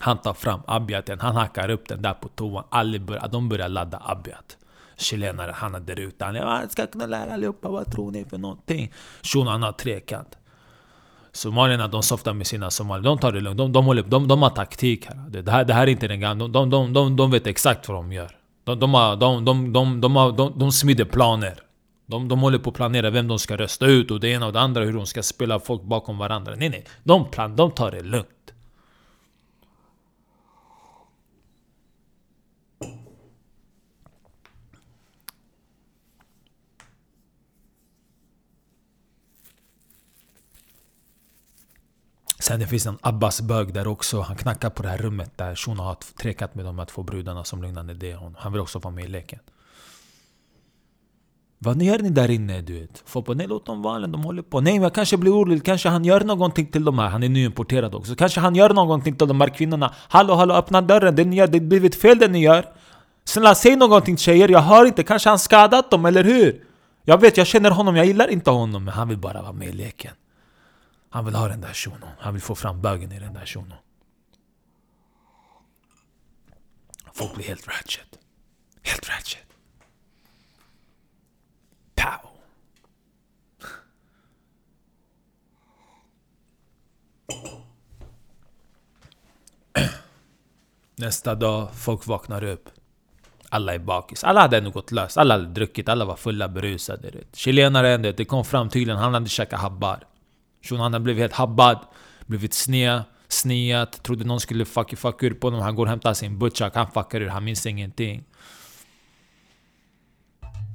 Han 0.01 0.19
tar 0.19 0.35
fram 0.35 0.61
abjaten, 0.67 1.21
han 1.21 1.37
hackar 1.37 1.69
upp 1.69 1.89
den 1.89 2.03
där 2.03 2.15
på 2.15 2.29
toan. 2.29 2.65
Alla 2.69 2.99
börjar, 2.99 3.29
de 3.29 3.49
börjar 3.49 3.69
ladda 3.69 4.03
abjat. 4.05 4.57
Chilenare, 4.97 5.53
han 5.55 5.75
är 5.75 5.81
där 5.81 6.01
ute. 6.01 6.25
Han 6.25 6.37
är, 6.37 6.69
ska 6.69 6.87
kunna 6.87 7.07
lära 7.07 7.35
allihopa, 7.35 7.69
vad 7.69 7.93
tror 7.93 8.11
ni 8.11 8.25
för 8.25 8.39
någonting? 8.39 8.93
Shunon 9.23 9.63
har 9.63 9.73
trekant. 9.73 10.39
Somalierna 11.33 11.89
de 11.89 12.03
softar 12.03 12.33
med 12.33 12.47
sina 12.47 12.71
somalier, 12.71 13.05
de 13.05 13.19
tar 13.19 13.33
det 13.33 13.41
lugnt. 13.41 13.59
De, 13.59 13.73
de, 13.73 13.85
håller, 13.85 14.03
de, 14.03 14.29
de 14.29 14.43
har 14.43 14.51
taktik 14.51 15.07
här. 15.07 15.17
Det, 15.29 15.51
här. 15.51 15.65
det 15.65 15.75
här 15.75 15.83
är 15.83 15.87
inte 15.91 16.09
den 16.09 16.21
gamla, 16.21 16.49
de, 16.49 16.71
de, 16.71 16.93
de, 16.93 17.17
de 17.17 17.31
vet 17.31 17.47
exakt 17.47 17.89
vad 17.89 17.97
de 17.97 18.13
gör. 18.13 18.31
De, 18.65 18.79
de, 18.79 18.95
har, 18.95 19.17
de, 19.17 19.45
de, 19.45 19.73
de, 19.73 20.01
de, 20.01 20.17
har, 20.17 20.33
de, 20.33 20.59
de 20.59 20.73
smider 20.73 21.05
planer. 21.05 21.55
De, 22.07 22.29
de 22.29 22.41
håller 22.41 22.59
på 22.59 22.71
att 22.71 22.77
planera 22.77 23.11
vem 23.11 23.29
de 23.29 23.39
ska 23.39 23.57
rösta 23.57 23.87
ut 23.87 24.11
och 24.11 24.21
det 24.21 24.29
ena 24.29 24.47
och 24.47 24.53
det 24.53 24.61
andra, 24.61 24.85
hur 24.85 24.93
de 24.93 25.07
ska 25.07 25.23
spela 25.23 25.61
folk 25.61 25.83
bakom 25.83 26.19
varandra. 26.19 26.55
Nej 26.57 26.69
nej, 26.69 26.85
de, 27.05 27.31
plan, 27.31 27.57
de 27.57 27.71
tar 27.71 27.91
det 27.91 28.03
lugnt. 28.03 28.29
Sen 42.53 42.61
det 42.61 42.67
finns 42.67 42.87
en 42.87 42.99
Abbas-bög 43.01 43.75
där 43.75 43.87
också. 43.87 44.21
Han 44.21 44.37
knackar 44.37 44.71
på 44.71 44.83
det 44.83 44.89
här 44.89 44.99
rummet 44.99 45.31
där 45.37 45.55
Shona 45.55 45.83
har 45.83 45.95
trekat 45.95 46.55
med 46.55 46.65
de 46.65 46.79
här 46.79 46.87
två 46.87 47.03
brudarna 47.03 47.45
som 47.45 47.63
lugnande 47.63 47.95
det. 47.95 48.19
Han 48.37 48.53
vill 48.53 48.61
också 48.61 48.79
vara 48.79 48.95
med 48.95 49.05
i 49.05 49.09
leken. 49.09 49.39
Vad 51.59 51.83
gör 51.83 51.99
ni 51.99 52.11
där 52.11 52.31
inne? 52.31 52.61
Du 52.61 52.81
vet? 52.81 53.03
Folk 53.07 53.27
bara, 53.27 53.35
nej 53.35 53.47
låt 53.47 53.67
dem 53.67 53.83
vara, 53.83 54.07
de 54.07 54.25
håller 54.25 54.43
på. 54.43 54.61
Nej 54.61 54.73
men 54.73 54.83
jag 54.83 54.95
kanske 54.95 55.17
blir 55.17 55.33
orolig, 55.33 55.65
kanske 55.65 55.89
han 55.89 56.05
gör 56.05 56.21
någonting 56.21 56.67
till 56.67 56.85
de 56.85 56.99
här. 56.99 57.09
Han 57.09 57.23
är 57.23 57.29
nyimporterad 57.29 57.95
också. 57.95 58.15
Kanske 58.15 58.41
han 58.41 58.55
gör 58.55 58.71
någonting 58.71 59.17
till 59.17 59.29
de 59.29 59.41
här 59.41 59.49
kvinnorna. 59.49 59.95
Hallå 60.09 60.35
hallå 60.35 60.55
öppna 60.55 60.81
dörren, 60.81 61.17
det 61.17 61.25
ni 61.25 61.37
gör, 61.37 61.47
det 61.47 61.59
har 61.59 61.67
blivit 61.67 61.95
fel 61.95 62.19
det 62.19 62.29
ni 62.29 62.43
gör. 62.43 62.67
Snälla 63.25 63.55
säg 63.55 63.77
någonting 63.77 64.17
tjejer, 64.17 64.49
jag 64.49 64.63
hör 64.63 64.87
inte. 64.87 65.03
Kanske 65.03 65.29
han 65.29 65.39
skadat 65.39 65.91
dem, 65.91 66.07
eller 66.07 66.25
hur? 66.25 66.65
Jag 67.05 67.21
vet, 67.21 67.37
jag 67.37 67.47
känner 67.47 67.71
honom, 67.71 67.97
jag 67.97 68.07
gillar 68.07 68.29
inte 68.29 68.51
honom. 68.51 68.85
Men 68.85 68.95
han 68.95 69.09
vill 69.09 69.19
bara 69.19 69.43
vara 69.43 69.53
med 69.53 69.69
i 69.69 69.73
leken. 69.73 70.13
Han 71.13 71.25
vill 71.25 71.35
ha 71.35 71.49
den 71.49 71.61
där 71.61 71.75
shunon. 71.75 72.09
Han 72.19 72.33
vill 72.33 72.43
få 72.43 72.55
fram 72.55 72.81
bögen 72.81 73.13
i 73.13 73.19
den 73.19 73.35
där 73.35 73.47
shunon. 73.47 73.79
Folk 77.13 77.35
blir 77.35 77.45
helt 77.45 77.69
ratchet. 77.69 78.19
Helt 78.83 79.09
ratchet. 79.09 79.47
Pow! 81.95 82.31
Nästa 90.97 91.35
dag, 91.35 91.75
folk 91.75 92.07
vaknar 92.07 92.45
upp. 92.45 92.69
Alla 93.49 93.75
är 93.75 93.79
bakis. 93.79 94.25
Alla 94.25 94.41
hade 94.41 94.59
ändå 94.59 94.71
gått 94.71 94.91
lös. 94.91 95.17
Alla 95.17 95.35
hade 95.35 95.47
druckit, 95.47 95.89
alla 95.89 96.05
var 96.05 96.17
fulla, 96.17 96.49
berusade. 96.49 97.13
Chilenaren, 97.33 98.03
det 98.03 98.25
kom 98.25 98.45
fram 98.45 98.69
tydligen, 98.69 98.99
han 98.99 99.15
hade 99.15 99.29
käkat 99.29 99.61
habbar. 99.61 100.07
Shunon 100.63 100.93
han 100.93 101.03
blivit 101.03 101.21
helt 101.21 101.33
habbad, 101.33 101.79
blivit 102.27 102.55
sned, 102.55 103.03
sneat, 103.29 104.03
trodde 104.03 104.25
någon 104.25 104.41
skulle 104.41 104.65
fuck, 104.65 104.99
fuck 104.99 105.23
ur 105.23 105.35
på 105.35 105.47
honom. 105.47 105.61
Han 105.63 105.75
går 105.75 105.87
och 105.87 105.91
hämtar 105.91 106.15
sin 106.15 106.39
butchak, 106.39 106.75
han 106.75 106.91
fuckar 106.91 107.21
ur, 107.21 107.29
han 107.29 107.45
minns 107.45 107.67
ingenting. 107.67 108.25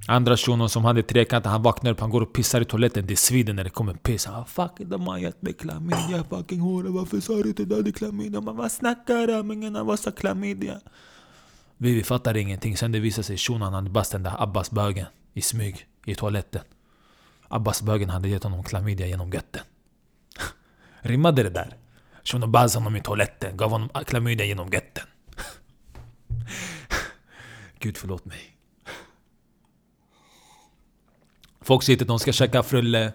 Andra 0.10 0.38
shunon 0.38 0.70
som 0.70 0.86
hade 0.86 1.04
trekanter, 1.04 1.50
han 1.50 1.62
vaknar 1.62 1.92
upp, 1.92 2.00
han 2.00 2.10
går 2.10 2.22
och 2.22 2.34
pissar 2.34 2.62
i 2.62 2.66
toaletten. 2.66 3.08
Det 3.08 3.16
svider 3.16 3.54
när 3.54 3.64
det 3.64 3.70
kommer 3.70 3.94
piss. 3.94 4.26
Han 4.26 4.46
fuck 4.46 4.72
de 4.78 5.08
har 5.08 5.18
gett 5.18 5.42
mig 5.42 5.54
klamydia 5.54 6.24
fucking 6.30 6.60
hora. 6.60 6.90
Varför 6.90 7.20
sa 7.20 7.34
du 7.34 7.50
inte 7.50 7.66
du 7.66 7.76
hade 7.76 7.92
klamydia? 7.92 8.42
Man 8.42 8.56
vad 8.56 8.72
snackar 8.72 9.28
du 9.28 9.40
om? 9.40 9.52
Ingen 9.52 9.76
av 9.76 9.90
oss 9.90 10.06
har 10.06 10.12
klamydia. 10.12 10.80
Vi, 11.78 11.94
vi 11.94 12.04
fattar 12.04 12.38
ingenting. 12.38 12.78
Sen 12.78 12.92
det 12.92 13.00
visar 13.00 13.24
sig 13.24 13.38
shunon 13.38 13.74
hade 13.74 13.90
bara 13.90 14.04
den 14.12 14.24
där 14.24 14.44
Abbas-bögen 14.44 15.06
i 15.34 15.42
smyg 15.42 15.88
i 16.06 16.16
toaletten. 16.16 16.62
Abbas-bögen 17.48 18.10
hade 18.10 18.30
gett 18.30 18.44
honom 18.44 18.64
klamydia 18.64 19.08
genom 19.08 19.32
götten. 19.32 19.62
Rimmade 21.02 21.44
det 21.44 21.50
där? 21.50 21.76
Shunon 22.24 22.52
bas 22.52 22.76
honom 22.76 22.96
i 22.96 23.02
toaletten, 23.02 23.58
gav 23.58 23.70
honom 23.72 23.90
klamydia 24.06 24.46
genom 24.46 24.70
götten. 24.70 25.04
Gud 27.80 27.98
förlåt 27.98 28.26
mig. 28.26 28.58
Folk 31.62 31.84
sitter 31.84 32.06
de 32.06 32.20
ska 32.20 32.32
käka 32.32 32.64
frulle. 32.64 33.14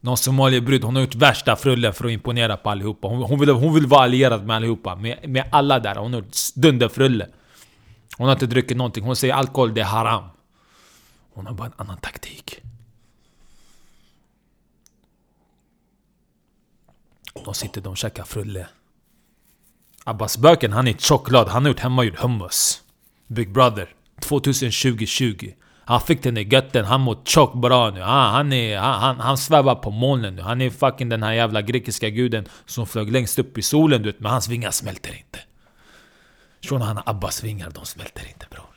Någon 0.00 0.16
somaliebrud, 0.16 0.84
hon 0.84 0.96
har 0.96 1.02
gjort 1.02 1.14
värsta 1.14 1.56
frullen 1.56 1.94
för 1.94 2.04
att 2.04 2.10
imponera 2.10 2.56
på 2.56 2.70
allihopa. 2.70 3.08
Hon, 3.08 3.22
hon, 3.22 3.40
vill, 3.40 3.48
hon 3.48 3.74
vill 3.74 3.86
vara 3.86 4.02
allierad 4.02 4.46
med 4.46 4.56
allihopa. 4.56 4.96
Med, 4.96 5.28
med 5.28 5.44
alla 5.52 5.78
där. 5.78 5.94
Hon 5.94 6.12
har 6.12 6.20
gjort 6.20 6.36
dunderfrulle. 6.54 7.28
Hon 8.16 8.26
har 8.26 8.32
inte 8.32 8.46
druckit 8.46 8.76
någonting. 8.76 9.04
Hon 9.04 9.16
säger 9.16 9.34
alkohol 9.34 9.74
det 9.74 9.80
är 9.80 9.84
haram. 9.84 10.24
Hon 11.34 11.46
har 11.46 11.54
bara 11.54 11.66
en 11.66 11.72
annan 11.76 11.96
taktik. 11.96 12.60
De 17.44 17.54
sitter 17.54 17.80
de 17.80 17.96
käkar 17.96 18.24
frulle. 18.24 18.66
Abbas 20.04 20.38
Böken, 20.38 20.72
han 20.72 20.88
är 20.88 20.92
choklad. 20.92 21.48
Han 21.48 21.62
har 21.62 21.70
gjort 21.70 21.80
hemmagjord 21.80 22.18
hummus. 22.18 22.82
Big 23.26 23.52
Brother 23.52 23.88
2020-20. 24.20 25.54
Han 25.84 26.00
fick 26.00 26.22
den 26.22 26.36
i 26.36 26.42
götten, 26.42 26.84
han 26.84 27.00
mår 27.00 27.18
tjock 27.24 27.54
bra 27.54 27.90
nu. 27.90 28.00
Han, 28.00 28.34
han, 28.34 28.52
är, 28.52 28.78
ah, 28.78 28.98
han, 28.98 29.20
han 29.20 29.38
svävar 29.38 29.74
på 29.74 29.90
molnen 29.90 30.36
nu. 30.36 30.42
Han 30.42 30.60
är 30.60 30.70
fucking 30.70 31.08
den 31.08 31.22
här 31.22 31.32
jävla 31.32 31.62
grekiska 31.62 32.10
guden 32.10 32.48
som 32.66 32.86
flög 32.86 33.12
längst 33.12 33.38
upp 33.38 33.58
i 33.58 33.62
solen 33.62 34.02
du 34.02 34.12
vet, 34.12 34.20
men 34.20 34.32
hans 34.32 34.48
vingar 34.48 34.70
smälter 34.70 35.16
inte. 35.16 35.38
Shunon 36.60 36.86
han 36.86 36.96
har 36.96 37.04
Abbas 37.06 37.44
vingar, 37.44 37.70
de 37.70 37.84
smälter 37.84 38.28
inte 38.28 38.46
bror. 38.50 38.71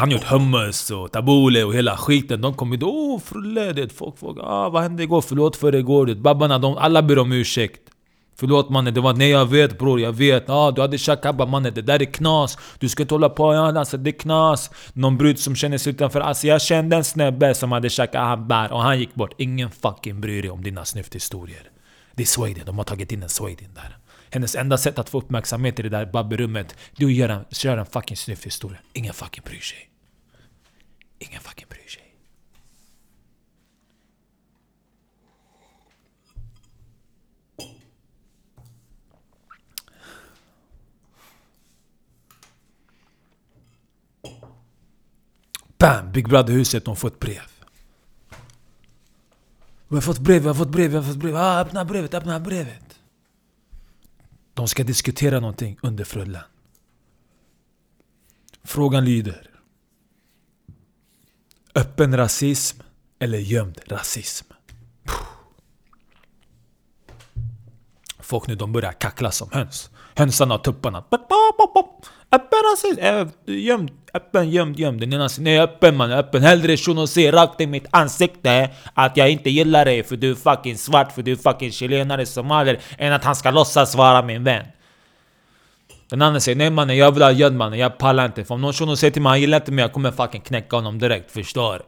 Han 0.00 0.10
gjort 0.10 0.24
hummus 0.24 0.90
och 0.90 1.12
tabule 1.12 1.64
och 1.64 1.74
hela 1.74 1.96
skiten. 1.96 2.40
De 2.40 2.54
kom 2.54 2.72
hit. 2.72 2.82
Åh 2.82 3.20
frulle, 3.20 3.72
det 3.72 3.92
folk 3.92 4.18
frågar 4.18 4.44
ah, 4.44 4.68
vad 4.68 4.82
hände 4.82 5.02
igår? 5.02 5.20
Förlåt 5.20 5.56
för 5.56 5.74
igår. 5.74 6.06
Det, 6.06 6.14
babbarna, 6.14 6.58
de, 6.58 6.76
alla 6.76 7.02
ber 7.02 7.18
om 7.18 7.32
ursäkt. 7.32 7.80
Förlåt 8.36 8.70
mannen, 8.70 8.94
det 8.94 9.00
var 9.00 9.12
nej 9.12 9.30
jag 9.30 9.46
vet 9.46 9.78
bror, 9.78 10.00
jag 10.00 10.12
vet. 10.12 10.50
Ah, 10.50 10.70
du 10.70 10.80
hade 10.80 10.98
shakabba 10.98 11.46
mannen, 11.46 11.74
det 11.74 11.82
där 11.82 12.02
är 12.02 12.04
knas. 12.04 12.58
Du 12.78 12.88
ska 12.88 13.02
inte 13.02 13.14
hålla 13.14 13.28
på, 13.28 13.54
ja, 13.54 13.78
alltså, 13.78 13.96
det 13.96 14.10
är 14.10 14.18
knas. 14.18 14.70
Någon 14.92 15.16
brud 15.18 15.38
som 15.38 15.56
känner 15.56 15.78
sig 15.78 15.92
utanför. 15.92 16.20
Alltså 16.20 16.46
jag 16.46 16.62
kände 16.62 16.96
en 16.96 17.04
snubbe 17.04 17.54
som 17.54 17.72
hade 17.72 17.90
shakabba 17.90 18.68
och 18.68 18.82
han 18.82 18.98
gick 18.98 19.14
bort. 19.14 19.34
Ingen 19.38 19.70
fucking 19.70 20.20
bryr 20.20 20.42
dig 20.42 20.50
om 20.50 20.62
dina 20.62 20.84
snyfthistorier. 20.84 21.70
Det 22.14 22.22
är 22.22 22.26
Sweden, 22.26 22.66
de 22.66 22.78
har 22.78 22.84
tagit 22.84 23.12
in 23.12 23.22
en 23.22 23.28
Sweden 23.28 23.74
där. 23.74 23.96
Hennes 24.30 24.54
enda 24.54 24.78
sätt 24.78 24.98
att 24.98 25.08
få 25.08 25.18
uppmärksamhet 25.18 25.78
i 25.78 25.82
det 25.82 25.88
där 25.88 26.06
babberummet, 26.06 26.76
det 26.96 27.04
är 27.04 27.08
att 27.08 27.14
göra, 27.14 27.44
köra 27.50 27.80
en 27.80 27.86
fucking 27.86 28.16
snyfthistoria. 28.16 28.78
Ingen 28.92 29.14
fucking 29.14 29.44
bryr 29.46 29.60
sig. 29.60 29.89
Ingen 31.20 31.40
fucking 31.40 31.68
bryr 31.68 31.88
sig. 31.88 32.16
Bam! 45.78 46.12
Big 46.12 46.28
Brother-huset, 46.28 46.84
de 46.84 46.96
får 46.96 47.08
ett 47.08 47.20
brev. 47.20 47.40
Vi 49.88 49.96
har 49.96 50.02
fått 50.02 50.18
brev, 50.18 50.42
vi 50.42 50.48
har 50.48 50.54
fått 50.54 50.68
brev, 50.68 50.90
vi 50.90 50.96
har 50.96 51.04
fått 51.04 51.16
brev. 51.16 51.36
Ah, 51.36 51.60
öppna 51.60 51.84
brevet, 51.84 52.14
öppna 52.14 52.40
brevet. 52.40 53.00
De 54.54 54.68
ska 54.68 54.84
diskutera 54.84 55.40
någonting 55.40 55.78
under 55.82 56.04
frullen. 56.04 56.42
Frågan 58.62 59.04
lyder. 59.04 59.49
Öppen 61.80 62.16
rasism 62.16 62.78
eller 63.20 63.38
gömd 63.38 63.80
rasism? 63.86 64.46
Folk 68.18 68.46
nu 68.46 68.54
de 68.54 68.72
börjar 68.72 68.92
kackla 68.92 69.30
som 69.30 69.48
höns. 69.52 69.90
Hönsarna 70.16 70.54
och 70.54 70.64
tupparna. 70.64 71.04
Öppen 72.32 72.58
rasism! 72.72 73.00
Äh, 73.00 73.26
gömd, 73.46 73.90
öppen, 74.14 74.50
gömd, 74.50 74.78
gömd. 74.78 75.00
Den 75.00 75.12
ena 75.12 75.28
säger 75.28 75.44
nej 75.44 75.60
öppen 75.60 75.96
man, 75.96 76.12
öppen. 76.12 76.42
Hellre 76.42 76.76
shunon 76.76 77.08
säger 77.08 77.32
rakt 77.32 77.60
i 77.60 77.66
mitt 77.66 77.86
ansikte 77.90 78.70
att 78.94 79.16
jag 79.16 79.30
inte 79.30 79.50
gillar 79.50 79.84
dig 79.84 80.02
för 80.02 80.16
du 80.16 80.30
är 80.30 80.34
fucking 80.34 80.78
svart, 80.78 81.12
för 81.12 81.22
du 81.22 81.32
är 81.32 81.36
fucking 81.36 81.72
chilenare, 81.72 82.26
somalier. 82.26 82.80
Än 82.98 83.12
att 83.12 83.24
han 83.24 83.36
ska 83.36 83.50
låtsas 83.50 83.94
vara 83.94 84.22
min 84.22 84.44
vän. 84.44 84.66
Den 86.10 86.22
andra 86.22 86.40
säger 86.40 86.58
nej 86.58 86.70
mannen 86.70 86.96
jag 86.96 87.12
vill 87.12 87.22
ha 87.22 87.30
göd 87.30 87.54
mannen, 87.54 87.78
jag 87.78 87.98
pallar 87.98 88.24
inte. 88.26 88.44
För 88.44 88.54
om 88.54 88.60
någon 88.60 88.72
shuno 88.72 88.96
säger 88.96 89.10
till 89.10 89.22
mig 89.22 89.30
han 89.30 89.40
gillar 89.40 89.58
inte 89.58 89.72
mig, 89.72 89.82
jag 89.82 89.92
kommer 89.92 90.10
fucking 90.10 90.40
knäcka 90.40 90.76
honom 90.76 90.98
direkt, 90.98 91.30
förstår 91.30 91.72
du? 91.72 91.84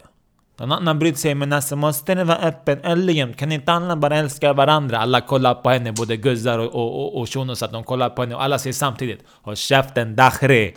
Den 0.56 0.72
andra 0.72 0.94
brud 0.94 1.18
sig, 1.18 1.34
men 1.34 1.52
alltså 1.52 1.76
måste 1.76 2.14
den 2.14 2.26
vara 2.26 2.38
öppen 2.38 2.80
eller 2.84 3.12
jämt? 3.12 3.36
Kan 3.36 3.52
inte 3.52 3.72
alla 3.72 3.96
bara 3.96 4.16
älska 4.16 4.52
varandra? 4.52 4.98
Alla 4.98 5.20
kollar 5.20 5.54
på 5.54 5.70
henne, 5.70 5.92
både 5.92 6.16
guzzar 6.16 6.58
och, 6.58 6.74
och, 6.74 7.02
och, 7.02 7.20
och 7.20 7.28
shunos, 7.28 7.62
att 7.62 7.72
de 7.72 7.84
kollar 7.84 8.10
på 8.10 8.22
henne 8.22 8.34
och 8.34 8.42
alla 8.42 8.58
säger 8.58 8.74
samtidigt 8.74 9.24
Håll 9.42 9.56
käften 9.56 10.16
Dakhri! 10.16 10.74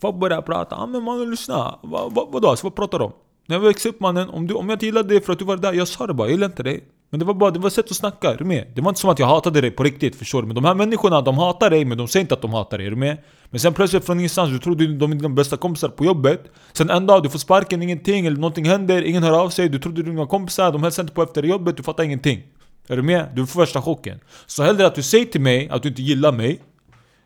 Folk 0.00 0.16
börjar 0.16 0.42
prata, 0.42 0.76
ja 0.76 0.86
men 0.86 1.02
mannen 1.02 1.30
lyssna, 1.30 1.78
va, 1.82 2.08
va, 2.08 2.26
vadå? 2.30 2.48
Alltså, 2.48 2.66
vad 2.66 2.74
pratar 2.74 2.98
du 2.98 3.04
om? 3.04 3.12
När 3.52 3.58
jag 3.58 3.66
växte 3.66 3.88
upp 3.88 4.00
mannen, 4.00 4.28
om, 4.28 4.46
du, 4.46 4.54
om 4.54 4.68
jag 4.68 4.76
inte 4.76 4.86
gillade 4.86 5.08
dig 5.08 5.22
för 5.22 5.32
att 5.32 5.38
du 5.38 5.44
var 5.44 5.56
där, 5.56 5.72
jag 5.72 5.88
sa 5.88 6.06
det 6.06 6.14
bara, 6.14 6.28
jag 6.28 6.32
gillar 6.32 6.46
inte 6.46 6.62
dig. 6.62 6.84
Men 7.10 7.20
det 7.20 7.26
var 7.26 7.34
bara 7.34 7.50
det 7.50 7.58
var 7.58 7.66
ett 7.66 7.72
sätt 7.72 7.90
att 7.90 7.96
snacka, 7.96 8.30
är 8.30 8.36
du 8.36 8.44
med? 8.44 8.66
Det 8.74 8.80
var 8.80 8.88
inte 8.88 9.00
som 9.00 9.10
att 9.10 9.18
jag 9.18 9.26
hatade 9.26 9.60
dig 9.60 9.70
på 9.70 9.82
riktigt, 9.82 10.16
förstår 10.16 10.42
du? 10.42 10.46
Men 10.46 10.54
de 10.54 10.64
här 10.64 10.74
människorna, 10.74 11.20
de 11.20 11.38
hatar 11.38 11.70
dig 11.70 11.84
men 11.84 11.98
de 11.98 12.08
säger 12.08 12.20
inte 12.24 12.34
att 12.34 12.42
de 12.42 12.52
hatar 12.52 12.78
dig, 12.78 12.86
är 12.86 12.90
du 12.90 12.96
med? 12.96 13.16
Men 13.50 13.60
sen 13.60 13.74
plötsligt 13.74 14.04
från 14.04 14.18
ingenstans, 14.18 14.50
du 14.50 14.58
tror 14.58 14.74
de 14.74 15.12
är 15.12 15.16
dina 15.16 15.28
bästa 15.28 15.56
kompisar 15.56 15.88
på 15.88 16.04
jobbet 16.04 16.40
Sen 16.72 16.90
en 16.90 17.06
dag, 17.06 17.22
du 17.22 17.30
får 17.30 17.38
sparken, 17.38 17.82
ingenting, 17.82 18.26
eller 18.26 18.36
någonting 18.36 18.64
händer, 18.64 19.02
ingen 19.02 19.22
hör 19.22 19.40
av 19.40 19.48
sig 19.48 19.68
Du 19.68 19.78
trodde 19.78 20.02
du 20.02 20.10
dina 20.10 20.26
kompisar, 20.26 20.72
de 20.72 20.82
hälsar 20.82 21.02
inte 21.02 21.14
på 21.14 21.22
efter 21.22 21.42
jobbet, 21.42 21.76
du 21.76 21.82
fattar 21.82 22.04
ingenting 22.04 22.42
Är 22.88 22.96
du 22.96 23.02
med? 23.02 23.28
Du 23.34 23.46
får 23.46 23.60
värsta 23.60 23.82
chocken 23.82 24.20
Så 24.46 24.62
hellre 24.62 24.86
att 24.86 24.94
du 24.94 25.02
säger 25.02 25.24
till 25.24 25.40
mig 25.40 25.68
att 25.68 25.82
du 25.82 25.88
inte 25.88 26.02
gillar 26.02 26.32
mig 26.32 26.60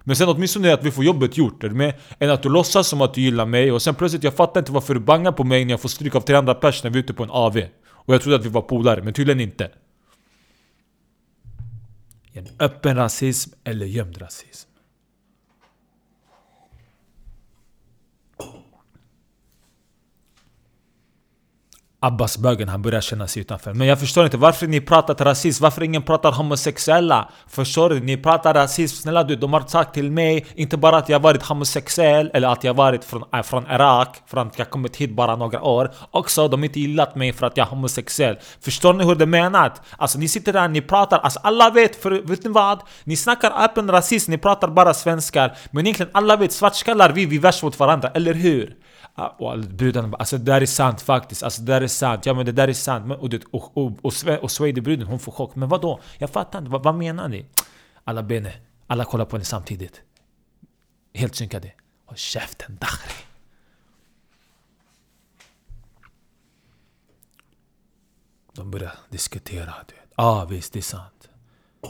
men 0.06 0.16
sen 0.16 0.28
åtminstone 0.28 0.74
att 0.74 0.84
vi 0.84 0.90
får 0.90 1.04
jobbet 1.04 1.36
gjort, 1.36 1.64
är 1.64 1.68
du 1.68 1.74
med? 1.74 1.94
Än 2.18 2.30
att 2.30 2.42
du 2.42 2.48
låtsas 2.48 2.88
som 2.88 3.00
att 3.00 3.14
du 3.14 3.20
gillar 3.20 3.46
mig 3.46 3.72
och 3.72 3.82
sen 3.82 3.94
plötsligt, 3.94 4.24
jag 4.24 4.34
fattar 4.34 4.60
inte 4.60 4.72
varför 4.72 4.94
du 4.94 5.00
bangar 5.00 5.32
på 5.32 5.44
mig 5.44 5.64
när 5.64 5.72
jag 5.72 5.80
får 5.80 5.88
stryk 5.88 6.14
av 6.14 6.20
tre 6.20 6.36
andra 6.36 6.54
pers 6.54 6.84
när 6.84 6.90
vi 6.90 6.98
är 6.98 7.02
ute 7.02 7.14
på 7.14 7.22
en 7.22 7.30
AV 7.30 7.62
Och 7.88 8.14
jag 8.14 8.22
trodde 8.22 8.36
att 8.36 8.44
vi 8.44 8.48
var 8.48 8.62
polare, 8.62 9.02
men 9.02 9.12
tydligen 9.12 9.40
inte. 9.40 9.70
En 12.32 12.48
öppen 12.58 12.96
rasism 12.96 13.50
eller 13.64 13.86
gömd 13.86 14.22
rasism? 14.22 14.68
Abbas-bögen, 22.00 22.68
han 22.68 22.82
börjar 22.82 23.00
känna 23.00 23.26
sig 23.26 23.40
utanför. 23.42 23.74
Men 23.74 23.86
jag 23.86 24.00
förstår 24.00 24.24
inte 24.24 24.36
varför 24.36 24.66
ni 24.66 24.80
pratar 24.80 25.24
rasism, 25.24 25.62
varför 25.62 25.82
ingen 25.82 26.02
pratar 26.02 26.32
homosexuella? 26.32 27.28
Förstår 27.48 27.90
du? 27.90 28.00
Ni 28.00 28.16
pratar 28.16 28.54
rasism, 28.54 28.96
snälla 28.96 29.24
du, 29.24 29.36
de 29.36 29.52
har 29.52 29.60
sagt 29.60 29.94
till 29.94 30.10
mig 30.10 30.46
inte 30.54 30.76
bara 30.76 30.96
att 30.96 31.08
jag 31.08 31.20
varit 31.20 31.42
homosexuell 31.42 32.30
eller 32.34 32.48
att 32.48 32.64
jag 32.64 32.74
varit 32.74 33.04
från, 33.04 33.24
äh, 33.34 33.42
från 33.42 33.66
Irak, 33.66 34.22
från 34.26 34.46
att 34.46 34.58
jag 34.58 34.70
kommit 34.70 34.96
hit 34.96 35.10
bara 35.10 35.36
några 35.36 35.62
år. 35.62 35.90
Också, 36.10 36.48
de 36.48 36.60
har 36.60 36.64
inte 36.64 36.80
gillat 36.80 37.14
mig 37.14 37.32
för 37.32 37.46
att 37.46 37.56
jag 37.56 37.66
är 37.66 37.70
homosexuell. 37.70 38.36
Förstår 38.60 38.92
ni 38.92 39.04
hur 39.04 39.14
det 39.14 39.26
menat? 39.26 39.82
Alltså 39.98 40.18
ni 40.18 40.28
sitter 40.28 40.52
där, 40.52 40.68
ni 40.68 40.80
pratar, 40.80 41.18
alltså 41.18 41.40
alla 41.42 41.70
vet, 41.70 42.02
för 42.02 42.10
vet 42.10 42.44
ni 42.44 42.50
vad? 42.50 42.80
Ni 43.04 43.16
snackar 43.16 43.64
öppen 43.64 43.90
rasism, 43.90 44.30
ni 44.30 44.38
pratar 44.38 44.68
bara 44.68 44.94
svenskar. 44.94 45.56
Men 45.70 45.86
egentligen 45.86 46.10
alla 46.14 46.36
vet, 46.36 46.52
svartskallar 46.52 47.12
vi, 47.12 47.26
vi 47.26 47.36
är 47.36 47.40
värst 47.40 47.62
mot 47.62 47.78
varandra, 47.78 48.08
eller 48.14 48.34
hur? 48.34 48.76
Ah, 49.18 49.28
och 49.28 49.58
brudarna 49.58 50.08
bara 50.08 50.16
alltså 50.16 50.38
det 50.38 50.44
där 50.44 50.60
är 50.60 50.66
sant 50.66 51.00
faktiskt, 51.00 51.42
alltså 51.42 51.62
det 51.62 51.72
där 51.72 51.80
är 51.80 51.86
sant, 51.86 52.26
ja 52.26 52.34
men 52.34 52.46
det 52.46 52.52
där 52.52 52.68
är 52.68 52.72
sant. 52.72 53.06
Men, 53.06 53.18
och, 53.18 53.34
och, 53.50 53.76
och, 53.76 53.98
och, 54.04 54.14
och, 54.26 54.42
och 54.42 54.50
Swede-bruden 54.50 55.06
hon 55.06 55.18
får 55.18 55.32
chock. 55.32 55.54
Men 55.54 55.68
vad 55.68 55.80
då? 55.80 56.00
Jag 56.18 56.30
fattar 56.30 56.58
inte, 56.58 56.70
vad, 56.70 56.82
vad 56.82 56.94
menar 56.94 57.28
ni? 57.28 57.46
Alla 58.04 58.22
bene, 58.22 58.52
alla 58.86 59.04
kollar 59.04 59.24
på 59.24 59.36
henne 59.36 59.44
samtidigt. 59.44 60.02
Helt 61.14 61.34
synkade. 61.34 61.72
Håll 62.04 62.16
käften 62.16 62.76
Dakhri. 62.80 63.14
De 68.52 68.70
börjar 68.70 68.92
diskutera. 69.10 69.74
du 69.88 69.94
vet, 69.94 70.12
ah, 70.14 70.44
visst, 70.44 70.72
det 70.72 70.78
är 70.78 70.82
sant. 70.82 71.28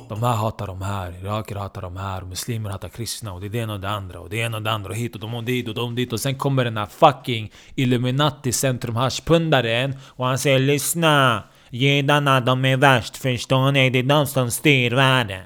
De 0.09 0.23
här 0.23 0.33
hatar 0.33 0.67
de 0.67 0.83
här, 0.83 1.25
iraker 1.25 1.57
hatar 1.57 1.83
de 1.83 1.97
här, 1.97 2.23
muslimer 2.23 2.71
hatar 2.71 2.89
kristna 2.89 3.33
och 3.33 3.41
det 3.41 3.47
är 3.47 3.51
det 3.51 3.59
ena 3.59 3.73
och 3.73 3.81
det 3.81 3.91
andra 3.91 4.21
och 4.21 4.31
det 4.31 4.37
ena 4.37 4.57
och 4.57 4.63
det 4.63 4.71
andra 4.71 4.91
och 4.91 4.97
hit 4.97 5.15
och 5.15 5.21
de 5.21 5.35
och 5.35 5.45
dit 5.45 5.69
och 5.69 5.75
de 5.75 5.95
dit 5.95 6.13
och 6.13 6.21
sen 6.21 6.35
kommer 6.35 6.65
den 6.65 6.77
här 6.77 6.87
fucking 6.87 7.53
Illuminati 7.75 8.53
centrum 8.53 8.97
hashpundaren 8.97 9.97
och 10.07 10.27
han 10.27 10.39
säger 10.39 10.59
lyssna 10.59 11.43
Judarna 11.71 12.41
de 12.41 12.65
är 12.65 12.77
värst 12.77 13.17
förstår 13.17 13.73
ni, 13.73 13.91
det 13.91 13.99
är 13.99 14.03
de 14.03 14.27
som 14.27 14.51
styr 14.51 14.91
världen. 14.91 15.45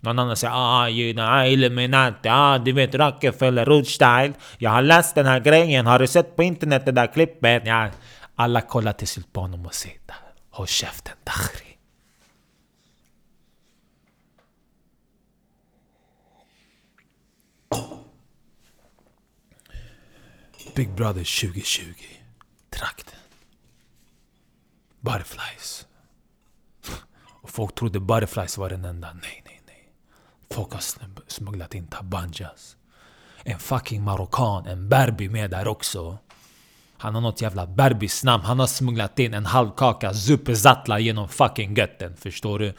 Någon 0.00 0.18
annan 0.18 0.36
säger 0.36 0.54
ah 0.54 0.88
judarna, 0.88 1.30
ah, 1.30 1.46
Illuminati, 1.46 2.28
ah 2.28 2.58
du 2.58 2.72
vet 2.72 2.94
Rockefeller, 2.94 3.64
Rothschild. 3.64 4.34
Jag 4.58 4.70
har 4.70 4.82
läst 4.82 5.14
den 5.14 5.26
här 5.26 5.40
grejen, 5.40 5.86
har 5.86 5.98
du 5.98 6.06
sett 6.06 6.36
på 6.36 6.42
internet 6.42 6.86
det 6.86 6.92
där 6.92 7.06
klippet? 7.06 7.62
Ja, 7.66 7.88
alla 8.36 8.60
kollar 8.60 8.92
till 8.92 9.08
slut 9.08 9.32
på 9.32 9.40
honom 9.40 9.66
och 9.66 9.74
säger 9.74 9.98
Håll 10.50 10.66
käften 10.66 11.14
Dakhri. 11.24 11.65
Big 20.76 20.94
Brother 20.94 21.24
2020. 21.24 21.82
Trakten. 22.70 23.18
Butterflies. 25.00 25.86
Och 27.42 27.50
folk 27.50 27.74
trodde 27.74 28.00
Butterflies 28.00 28.58
var 28.58 28.68
den 28.68 28.84
enda. 28.84 29.12
Nej, 29.12 29.42
nej, 29.44 29.60
nej. 29.66 29.92
Folk 30.50 30.72
har 30.72 30.82
smugglat 31.26 31.74
in 31.74 31.86
tabanjas. 31.86 32.76
En 33.44 33.58
fucking 33.58 34.02
marockan, 34.02 34.66
en 34.66 34.88
berbi 34.88 35.28
med 35.28 35.50
där 35.50 35.68
också. 35.68 36.18
Han 36.98 37.14
har 37.14 37.20
något 37.20 37.40
jävla 37.40 37.66
berbis 37.66 38.24
namn. 38.24 38.44
Han 38.44 38.58
har 38.58 38.66
smugglat 38.66 39.18
in 39.18 39.34
en 39.34 39.46
halvkaka 39.46 40.14
superzatla 40.14 40.98
genom 40.98 41.28
fucking 41.28 41.74
götten. 41.74 42.16
Förstår 42.16 42.58
du? 42.58 42.74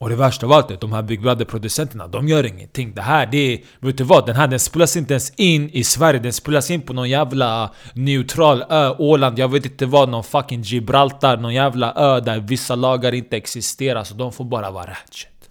Och 0.00 0.08
det 0.08 0.16
värsta 0.16 0.46
av 0.46 0.52
allt 0.52 0.70
är 0.70 0.74
att 0.74 0.80
de 0.80 0.92
här 0.92 1.02
Big 1.02 1.22
Brother-producenterna, 1.22 2.06
de 2.06 2.28
gör 2.28 2.46
ingenting. 2.46 2.94
Det 2.94 3.02
här, 3.02 3.26
det 3.26 3.38
är... 3.38 3.60
Vet 3.80 3.98
du 3.98 4.04
vad? 4.04 4.26
Den 4.26 4.36
här 4.36 4.48
den 4.48 4.60
spelas 4.60 4.96
inte 4.96 5.14
ens 5.14 5.32
in 5.36 5.70
i 5.70 5.84
Sverige. 5.84 6.20
Den 6.20 6.32
spelas 6.32 6.70
in 6.70 6.80
på 6.80 6.92
någon 6.92 7.10
jävla 7.10 7.70
neutral 7.94 8.64
ö, 8.70 8.94
Åland, 8.98 9.38
jag 9.38 9.48
vet 9.48 9.64
inte 9.64 9.86
vad, 9.86 10.08
någon 10.08 10.24
fucking 10.24 10.62
Gibraltar, 10.62 11.36
någon 11.36 11.54
jävla 11.54 11.94
ö 11.94 12.20
där 12.20 12.40
vissa 12.40 12.74
lagar 12.74 13.12
inte 13.14 13.36
existerar. 13.36 14.04
Så 14.04 14.14
de 14.14 14.32
får 14.32 14.44
bara 14.44 14.70
vara 14.70 14.90
ratchet. 14.90 15.50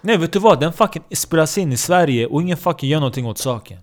Nej, 0.00 0.16
vet 0.16 0.32
du 0.32 0.38
vad? 0.38 0.60
Den 0.60 0.72
fucking 0.72 1.02
spelas 1.10 1.58
in 1.58 1.72
i 1.72 1.76
Sverige 1.76 2.26
och 2.26 2.42
ingen 2.42 2.56
fucking 2.56 2.90
gör 2.90 3.00
någonting 3.00 3.26
åt 3.26 3.38
saken. 3.38 3.78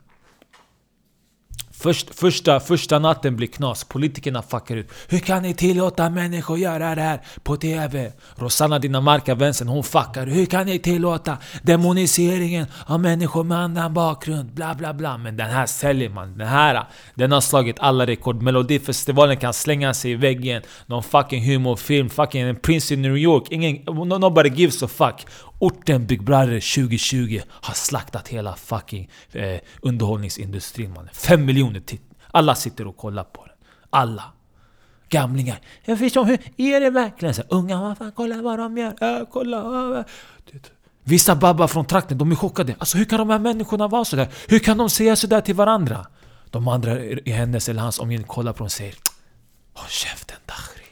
Först, 1.81 2.19
första, 2.19 2.59
första 2.59 2.99
natten 2.99 3.35
blir 3.35 3.47
knas, 3.47 3.83
politikerna 3.83 4.41
fuckar 4.41 4.75
ut. 4.75 4.91
Hur 5.07 5.19
kan 5.19 5.43
ni 5.43 5.53
tillåta 5.53 6.09
människor 6.09 6.57
göra 6.57 6.95
det 6.95 7.01
här 7.01 7.21
på 7.43 7.57
TV? 7.57 8.11
Rosanna 8.35 8.79
Dinamarca, 8.79 9.35
vänstern, 9.35 9.67
hon 9.67 9.83
fuckar. 9.83 10.25
Hur 10.25 10.45
kan 10.45 10.65
ni 10.65 10.79
tillåta 10.79 11.37
demoniseringen 11.63 12.65
av 12.85 12.99
människor 12.99 13.43
med 13.43 13.57
annan 13.57 13.93
bakgrund? 13.93 14.53
Bla 14.53 14.75
bla 14.75 14.93
bla. 14.93 15.17
Men 15.17 15.37
den 15.37 15.49
här 15.49 15.65
säljer 15.65 16.09
man. 16.09 16.37
Den 16.37 16.47
här, 16.47 16.87
den 17.15 17.31
har 17.31 17.41
slagit 17.41 17.79
alla 17.79 18.05
rekord. 18.05 18.41
Melodifestivalen 18.41 19.37
kan 19.37 19.53
slänga 19.53 19.93
sig 19.93 20.11
i 20.11 20.15
väggen. 20.15 20.61
Någon 20.85 21.03
fucking 21.03 21.43
humorfilm, 21.43 22.09
fucking 22.09 22.55
Prince 22.55 22.93
i 22.93 22.97
New 22.97 23.17
York. 23.17 23.43
Ingen, 23.49 23.81
nobody 23.85 24.49
gives 24.49 24.83
a 24.83 24.87
fuck. 24.87 25.25
Orten 25.61 26.05
Big 26.05 26.23
Brother 26.23 26.75
2020 26.75 27.41
har 27.49 27.73
slaktat 27.73 28.27
hela 28.27 28.55
fucking 28.55 29.09
eh, 29.31 29.59
underhållningsindustrin 29.81 30.93
mannen. 30.93 31.09
5 31.13 31.45
miljoner 31.45 31.70
tittare. 31.79 32.17
Alla 32.31 32.55
sitter 32.55 32.87
och 32.87 32.97
kollar 32.97 33.23
på 33.23 33.45
den. 33.45 33.55
Alla. 33.89 34.23
Gamlingar. 35.09 35.59
Jag 35.85 35.99
förstår, 35.99 36.25
hur 36.25 36.39
är 36.57 36.79
det 36.79 36.89
verkligen? 36.89 37.33
Så, 37.33 37.43
unga, 37.49 37.81
vad 37.81 37.97
fan, 37.97 38.11
kolla 38.11 38.41
vad 38.41 38.59
de 38.59 38.77
gör. 38.77 39.19
Äh, 39.19 39.25
kolla. 39.31 40.05
Vissa 41.03 41.35
babbar 41.35 41.67
från 41.67 41.85
trakten, 41.85 42.17
de 42.17 42.31
är 42.31 42.35
chockade. 42.35 42.75
Alltså 42.79 42.97
hur 42.97 43.05
kan 43.05 43.19
de 43.19 43.29
här 43.29 43.39
människorna 43.39 43.87
vara 43.87 44.05
sådär? 44.05 44.27
Hur 44.47 44.59
kan 44.59 44.77
de 44.77 44.89
säga 44.89 45.15
sådär 45.15 45.41
till 45.41 45.55
varandra? 45.55 46.07
De 46.49 46.67
andra 46.67 46.99
i 46.99 47.31
hennes 47.31 47.69
eller 47.69 47.81
hans 47.81 47.99
omgivning 47.99 48.27
kollar 48.27 48.53
på 48.53 48.57
dem 48.57 48.65
och 48.65 48.71
säger 48.71 48.95
Håll 49.73 49.89
käften 49.89 50.37
Dakhri. 50.45 50.85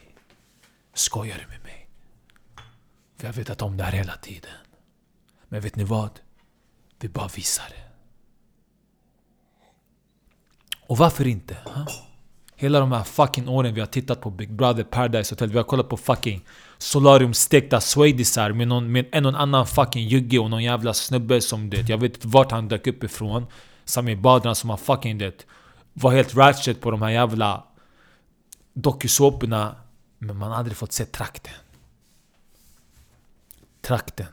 Skojar 0.94 1.36
du 1.38 1.46
med 1.48 1.60
för 3.20 3.26
jag 3.26 3.32
vet 3.32 3.50
att 3.50 3.62
om 3.62 3.76
det 3.76 3.84
här 3.84 3.92
hela 3.92 4.16
tiden. 4.16 4.50
Men 5.48 5.60
vet 5.60 5.76
ni 5.76 5.84
vad? 5.84 6.20
Vi 6.98 7.08
bara 7.08 7.28
visar 7.28 7.64
det. 7.68 7.89
Och 10.90 10.98
varför 10.98 11.26
inte? 11.26 11.56
Ha? 11.64 11.86
Hela 12.56 12.80
de 12.80 12.92
här 12.92 13.04
fucking 13.04 13.48
åren 13.48 13.74
vi 13.74 13.80
har 13.80 13.86
tittat 13.86 14.20
på 14.20 14.30
Big 14.30 14.52
Brother, 14.52 14.84
Paradise 14.84 15.32
Hotel, 15.32 15.50
vi 15.50 15.56
har 15.56 15.64
kollat 15.64 15.88
på 15.88 15.96
fucking 15.96 16.44
Solarium 16.78 17.34
stekta 17.34 17.80
swedisar 17.80 18.52
med, 18.52 18.68
någon, 18.68 18.92
med 18.92 19.06
en 19.12 19.26
och 19.26 19.40
annan 19.40 19.66
fucking 19.66 20.08
jugge 20.08 20.38
och 20.38 20.50
någon 20.50 20.62
jävla 20.62 20.94
snubbe 20.94 21.40
som 21.40 21.70
det 21.70 21.88
Jag 21.88 21.98
vet 21.98 22.14
inte 22.14 22.28
vart 22.28 22.50
han 22.50 22.68
dök 22.68 22.86
upp 22.86 23.04
ifrån. 23.04 23.46
Samir 23.84 24.16
Badran 24.16 24.54
som 24.54 24.70
har 24.70 24.76
fucking 24.76 25.18
det 25.18 25.46
var 25.92 26.10
helt 26.10 26.34
ratchet 26.34 26.80
på 26.80 26.90
de 26.90 27.02
här 27.02 27.10
jävla 27.10 27.64
dokusåporna. 28.74 29.76
Men 30.18 30.36
man 30.36 30.50
har 30.50 30.58
aldrig 30.58 30.76
fått 30.76 30.92
se 30.92 31.04
trakten 31.04 31.54
trakten. 33.80 34.26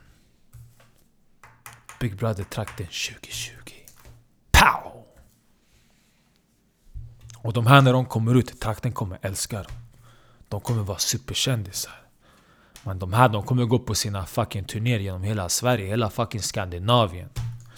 Big 2.00 2.16
Brother-trakten 2.16 2.86
2020. 2.86 3.52
Pow! 4.50 4.98
Och 7.42 7.52
de 7.52 7.66
här 7.66 7.82
när 7.82 7.92
de 7.92 8.06
kommer 8.06 8.34
ut, 8.34 8.60
trakten 8.60 8.92
kommer 8.92 9.18
älska 9.22 9.56
dem. 9.56 9.72
De 10.48 10.60
kommer 10.60 10.82
vara 10.82 10.98
superkändisar. 10.98 11.92
Men 12.82 12.98
de 12.98 13.12
här 13.12 13.28
de 13.28 13.42
kommer 13.42 13.64
gå 13.64 13.78
på 13.78 13.94
sina 13.94 14.26
fucking 14.26 14.64
turnéer 14.64 14.98
genom 14.98 15.22
hela 15.22 15.48
Sverige, 15.48 15.86
hela 15.86 16.10
fucking 16.10 16.42
Skandinavien. 16.42 17.28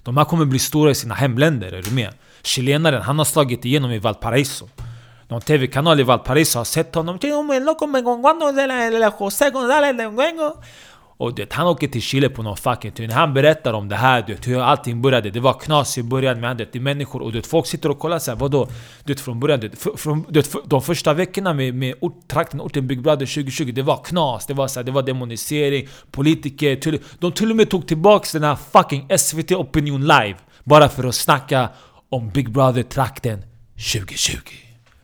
De 0.03 0.17
här 0.17 0.25
kommer 0.25 0.45
bli 0.45 0.59
stora 0.59 0.91
i 0.91 0.95
sina 0.95 1.15
hemländer, 1.15 1.73
är 1.73 1.83
du 1.83 1.91
med? 1.91 2.15
Chilenaren, 2.43 3.03
han 3.03 3.19
har 3.19 3.25
slagit 3.25 3.65
igenom 3.65 3.91
i 3.91 3.99
Valparaiso. 3.99 4.69
Någon 5.29 5.41
TV-kanal 5.41 6.01
i 6.01 6.03
Valparaiso 6.03 6.59
har 6.59 6.65
sett 6.65 6.95
honom. 6.95 7.19
Och 11.21 11.35
det, 11.35 11.53
han 11.53 11.67
åker 11.67 11.89
till 11.89 12.03
Chile 12.03 12.29
på 12.29 12.43
någon 12.43 12.57
fucking 12.57 12.93
turné. 12.93 13.13
Han 13.13 13.35
berättar 13.35 13.73
om 13.73 13.89
det 13.89 13.97
här, 13.97 14.23
du 14.27 14.35
vet, 14.35 14.49
hur 14.49 14.61
allting 14.61 15.03
började. 15.03 15.31
Det 15.31 15.41
var 15.41 15.53
knas 15.61 15.99
i 15.99 16.03
början 16.03 16.41
med 16.41 16.69
det, 16.73 16.81
människor. 16.81 17.23
Och 17.23 17.33
du 17.33 17.39
vet, 17.39 17.47
folk 17.47 17.67
sitter 17.67 17.89
och 17.89 17.99
kollar 17.99 18.19
såhär, 18.19 18.39
vadå? 18.39 18.69
Du 19.05 19.13
vet, 19.13 19.21
från 19.21 19.41
början, 19.41 19.61
du 19.61 19.69
vet, 19.69 20.01
från, 20.01 20.27
du 20.29 20.41
vet, 20.41 20.55
de 20.65 20.83
första 20.83 21.15
veckorna 21.15 21.55
med, 21.55 21.75
med 21.75 21.95
ort, 22.01 22.29
trakten 22.29 22.61
orten 22.61 22.87
Big 22.87 23.03
Brother 23.03 23.27
2020, 23.27 23.73
det 23.73 23.83
var 23.83 24.05
knas. 24.05 24.47
Det 24.47 24.55
var, 24.55 24.69
så 24.69 24.83
det 24.83 24.93
var 24.93 25.03
demonisering, 25.03 25.89
politiker. 26.11 26.77
Till, 26.77 26.99
de 27.19 27.33
till 27.33 27.51
och 27.51 27.57
med 27.57 27.71
tog 27.71 27.89
tillbaks 27.89 28.33
den 28.33 28.45
här 28.45 28.57
fucking 28.73 29.09
SVT 29.19 29.53
Opinion 29.53 30.01
Live. 30.01 30.37
Bara 30.65 30.89
för 30.89 31.05
att 31.05 31.15
snacka 31.15 31.69
om 32.09 32.31
Big 32.31 32.53
Brother-trakten 32.53 33.43
2020. 33.93 34.37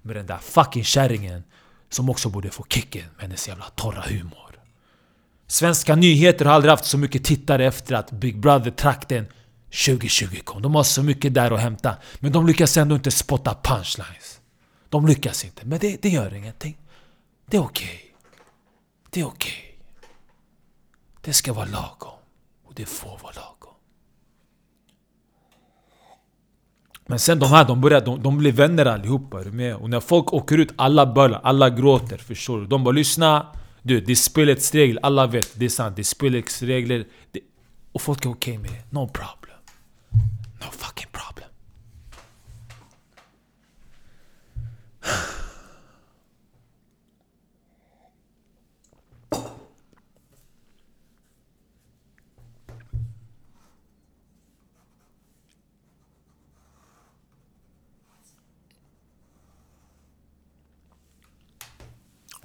Med 0.02 0.16
den 0.16 0.26
där 0.26 0.38
fucking 0.38 0.84
kärringen 0.84 1.42
som 1.90 2.10
också 2.10 2.28
borde 2.28 2.50
få 2.50 2.64
kicken 2.68 3.04
med 3.16 3.22
hennes 3.22 3.48
jävla 3.48 3.64
torra 3.64 4.00
humor. 4.00 4.45
Svenska 5.46 5.96
nyheter 5.96 6.44
har 6.44 6.52
aldrig 6.52 6.70
haft 6.70 6.84
så 6.84 6.98
mycket 6.98 7.24
tittare 7.24 7.66
efter 7.66 7.94
att 7.94 8.10
Big 8.10 8.40
Brother-trakten 8.40 9.26
2020 9.86 10.40
kom. 10.44 10.62
De 10.62 10.74
har 10.74 10.82
så 10.82 11.02
mycket 11.02 11.34
där 11.34 11.50
att 11.50 11.60
hämta. 11.60 11.96
Men 12.18 12.32
de 12.32 12.46
lyckas 12.46 12.76
ändå 12.76 12.94
inte 12.94 13.10
spotta 13.10 13.56
punchlines. 13.62 14.40
De 14.88 15.06
lyckas 15.06 15.44
inte, 15.44 15.66
men 15.66 15.78
det, 15.78 16.02
det 16.02 16.08
gör 16.08 16.34
ingenting. 16.34 16.76
Det 17.46 17.56
är 17.56 17.60
okej. 17.60 17.86
Okay. 17.86 18.10
Det 19.10 19.20
är 19.20 19.24
okej. 19.24 19.52
Okay. 19.52 19.78
Det 21.20 21.32
ska 21.32 21.52
vara 21.52 21.66
lagom. 21.66 22.18
Och 22.66 22.74
det 22.74 22.86
får 22.86 23.18
vara 23.22 23.32
lagom. 23.32 23.74
Men 27.06 27.18
sen 27.18 27.38
de 27.38 27.50
här, 27.50 27.64
de 27.64 27.80
börjar, 27.80 28.00
de, 28.00 28.22
de 28.22 28.38
blir 28.38 28.52
vänner 28.52 28.86
allihopa, 28.86 29.40
är 29.40 29.44
du 29.44 29.52
med? 29.52 29.76
Och 29.76 29.90
när 29.90 30.00
folk 30.00 30.32
åker 30.32 30.58
ut, 30.58 30.72
alla 30.76 31.06
bölar. 31.06 31.40
alla 31.44 31.70
gråter, 31.70 32.18
förstår 32.18 32.60
du? 32.60 32.66
De 32.66 32.84
bara 32.84 32.92
lyssna, 32.92 33.46
du, 33.86 34.00
det 34.00 34.12
är 34.12 34.16
spelets 34.16 34.74
regler, 34.74 35.00
alla 35.02 35.26
vet, 35.26 35.52
det 35.54 35.64
är 35.64 35.68
sant, 35.68 35.96
det 35.96 36.02
är 36.02 36.04
spelets 36.04 36.62
regler. 36.62 37.06
Det, 37.32 37.40
och 37.92 38.02
folk 38.02 38.24
är 38.24 38.30
okej 38.30 38.58
okay 38.58 38.62
med 38.62 38.70
det, 38.70 38.84
no 38.90 39.08
problem. 39.08 39.56
No 40.60 40.70
fucking 40.70 41.08
problem. 41.12 41.48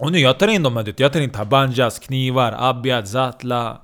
Och 0.01 0.11
nu 0.11 0.19
jag 0.19 0.39
tar 0.39 0.47
in 0.47 0.63
de 0.63 0.77
här, 0.77 0.93
jag 0.97 1.13
tar 1.13 1.19
in 1.19 1.29
tabanjas, 1.29 1.99
knivar, 1.99 2.55
abjad, 2.57 3.07
zatla 3.07 3.81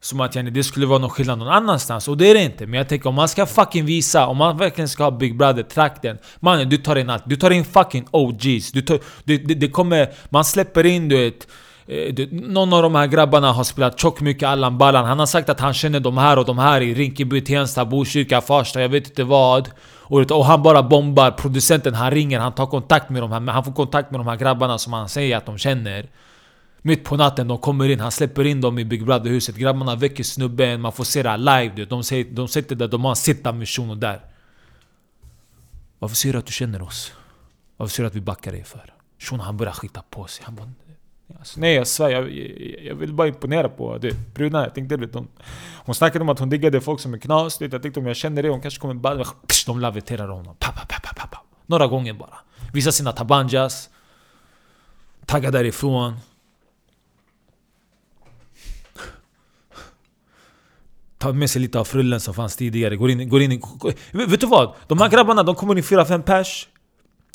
Som 0.00 0.20
att 0.20 0.36
yani, 0.36 0.50
det 0.50 0.64
skulle 0.64 0.86
vara 0.86 0.98
någon 0.98 1.10
skillnad 1.10 1.38
någon 1.38 1.48
annanstans, 1.48 2.08
och 2.08 2.16
det 2.16 2.30
är 2.30 2.34
det 2.34 2.42
inte 2.42 2.66
Men 2.66 2.74
jag 2.78 2.88
tänker 2.88 3.08
om 3.08 3.14
man 3.14 3.28
ska 3.28 3.46
fucking 3.46 3.84
visa, 3.84 4.26
om 4.26 4.36
man 4.36 4.58
verkligen 4.58 4.88
ska 4.88 5.04
ha 5.04 5.10
Big 5.10 5.36
Brother-trakten 5.36 6.18
Mannen 6.40 6.68
du 6.68 6.76
tar 6.76 6.96
in 6.96 7.10
allt, 7.10 7.22
du 7.26 7.36
tar 7.36 7.50
in 7.50 7.64
fucking 7.64 8.06
OGs 8.10 8.72
du 8.72 8.82
tar, 8.82 8.98
det, 9.24 9.36
det, 9.36 9.54
det 9.54 9.68
kommer, 9.68 10.08
man 10.28 10.44
släpper 10.44 10.86
in 10.86 11.08
du 11.08 11.16
vet 11.16 11.48
eh, 11.86 12.28
någon 12.30 12.72
av 12.72 12.82
de 12.82 12.94
här 12.94 13.06
grabbarna 13.06 13.52
har 13.52 13.64
spelat 13.64 14.00
tjock 14.00 14.20
mycket 14.20 14.48
Allan 14.48 14.78
Ballan. 14.78 15.04
Han 15.04 15.18
har 15.18 15.26
sagt 15.26 15.48
att 15.48 15.60
han 15.60 15.74
känner 15.74 16.00
de 16.00 16.18
här 16.18 16.38
och 16.38 16.44
de 16.44 16.58
här 16.58 16.80
i 16.80 16.94
Rinkeby, 16.94 17.40
Tensta, 17.40 17.84
Botkyrka, 17.84 18.40
Farsta, 18.40 18.80
jag 18.80 18.88
vet 18.88 19.08
inte 19.08 19.24
vad 19.24 19.68
och, 20.10 20.30
och 20.30 20.44
han 20.44 20.62
bara 20.62 20.82
bombar, 20.82 21.30
producenten 21.30 21.94
han 21.94 22.10
ringer, 22.10 22.38
han 22.40 22.52
tar 22.52 22.66
kontakt 22.66 23.10
med 23.10 23.22
de 23.22 23.32
här, 23.32 23.40
han 23.40 23.64
får 23.64 23.72
kontakt 23.72 24.10
med 24.10 24.20
de 24.20 24.26
här 24.26 24.36
grabbarna 24.36 24.78
som 24.78 24.92
han 24.92 25.08
säger 25.08 25.36
att 25.36 25.46
de 25.46 25.58
känner. 25.58 26.08
Mitt 26.82 27.04
på 27.04 27.16
natten, 27.16 27.48
de 27.48 27.58
kommer 27.58 27.88
in, 27.88 28.00
han 28.00 28.12
släpper 28.12 28.44
in 28.44 28.60
dem 28.60 28.78
i 28.78 28.84
Big 28.84 29.04
Brother-huset. 29.04 29.56
Grabbarna 29.56 29.96
väcker 29.96 30.24
snubben, 30.24 30.80
man 30.80 30.92
får 30.92 31.04
se 31.04 31.22
det 31.22 31.36
live. 31.36 31.72
Du. 31.76 31.84
De, 31.84 32.04
säger, 32.04 32.24
de 32.24 32.48
sitter 32.48 32.76
där, 32.76 32.88
de 32.88 33.04
har 33.04 33.10
en 33.10 33.16
sittamission 33.16 33.90
och 33.90 33.98
där. 33.98 34.20
Varför 35.98 36.16
säger 36.16 36.32
du 36.32 36.38
att 36.38 36.46
du 36.46 36.52
känner 36.52 36.82
oss? 36.82 37.12
Varför 37.76 37.94
säger 37.94 38.04
du 38.04 38.08
att 38.08 38.16
vi 38.16 38.20
backar 38.20 38.52
dig 38.52 38.64
för? 38.64 38.94
Shunon 39.18 39.46
han 39.46 39.56
börjar 39.56 39.72
skita 39.72 40.02
på 40.10 40.26
sig. 40.26 40.44
Han 40.44 40.54
bara, 40.54 40.70
Alltså, 41.40 41.60
nej 41.60 41.74
jag 41.74 41.86
svär, 41.86 42.10
jag, 42.10 42.30
jag, 42.84 42.94
vill 42.94 43.14
bara 43.14 43.28
imponera 43.28 43.68
på 43.68 43.98
det. 43.98 44.34
Bruna, 44.34 44.62
jag 44.62 44.74
tänkte 44.74 44.96
vet, 44.96 45.14
hon, 45.14 45.28
hon 45.84 45.94
snackade 45.94 46.22
om 46.22 46.28
att 46.28 46.38
hon 46.38 46.50
diggade 46.50 46.80
folk 46.80 47.00
som 47.00 47.14
är 47.14 47.18
knas. 47.18 47.60
Jag 47.60 47.82
tänkte 47.82 48.00
om 48.00 48.06
jag 48.06 48.16
känner 48.16 48.42
det, 48.42 48.48
hon 48.48 48.60
kanske 48.60 48.80
kommer 48.80 48.94
bara... 48.94 49.24
De 49.66 49.80
laviterar 49.80 50.28
honom. 50.28 50.56
Pa, 50.58 50.72
pa, 50.72 50.86
pa, 50.88 51.12
pa, 51.16 51.26
pa. 51.26 51.44
Några 51.66 51.86
gånger 51.86 52.12
bara. 52.12 52.38
Visa 52.72 52.92
sina 52.92 53.12
tabanjas. 53.12 53.90
Tagga 55.26 55.50
därifrån. 55.50 56.16
Ta 61.18 61.32
med 61.32 61.50
sig 61.50 61.62
lite 61.62 61.78
av 61.78 61.84
frullen 61.84 62.20
som 62.20 62.34
fanns 62.34 62.56
tidigare. 62.56 62.96
Går 62.96 63.10
in, 63.10 63.28
går 63.28 63.42
in, 63.42 63.62
vet 64.12 64.40
du 64.40 64.46
vad? 64.46 64.74
De 64.86 64.98
här 64.98 65.08
grabbarna, 65.08 65.42
de 65.42 65.54
kommer 65.54 65.76
in 65.76 65.82
4-5 65.82 66.22
pers. 66.22 66.68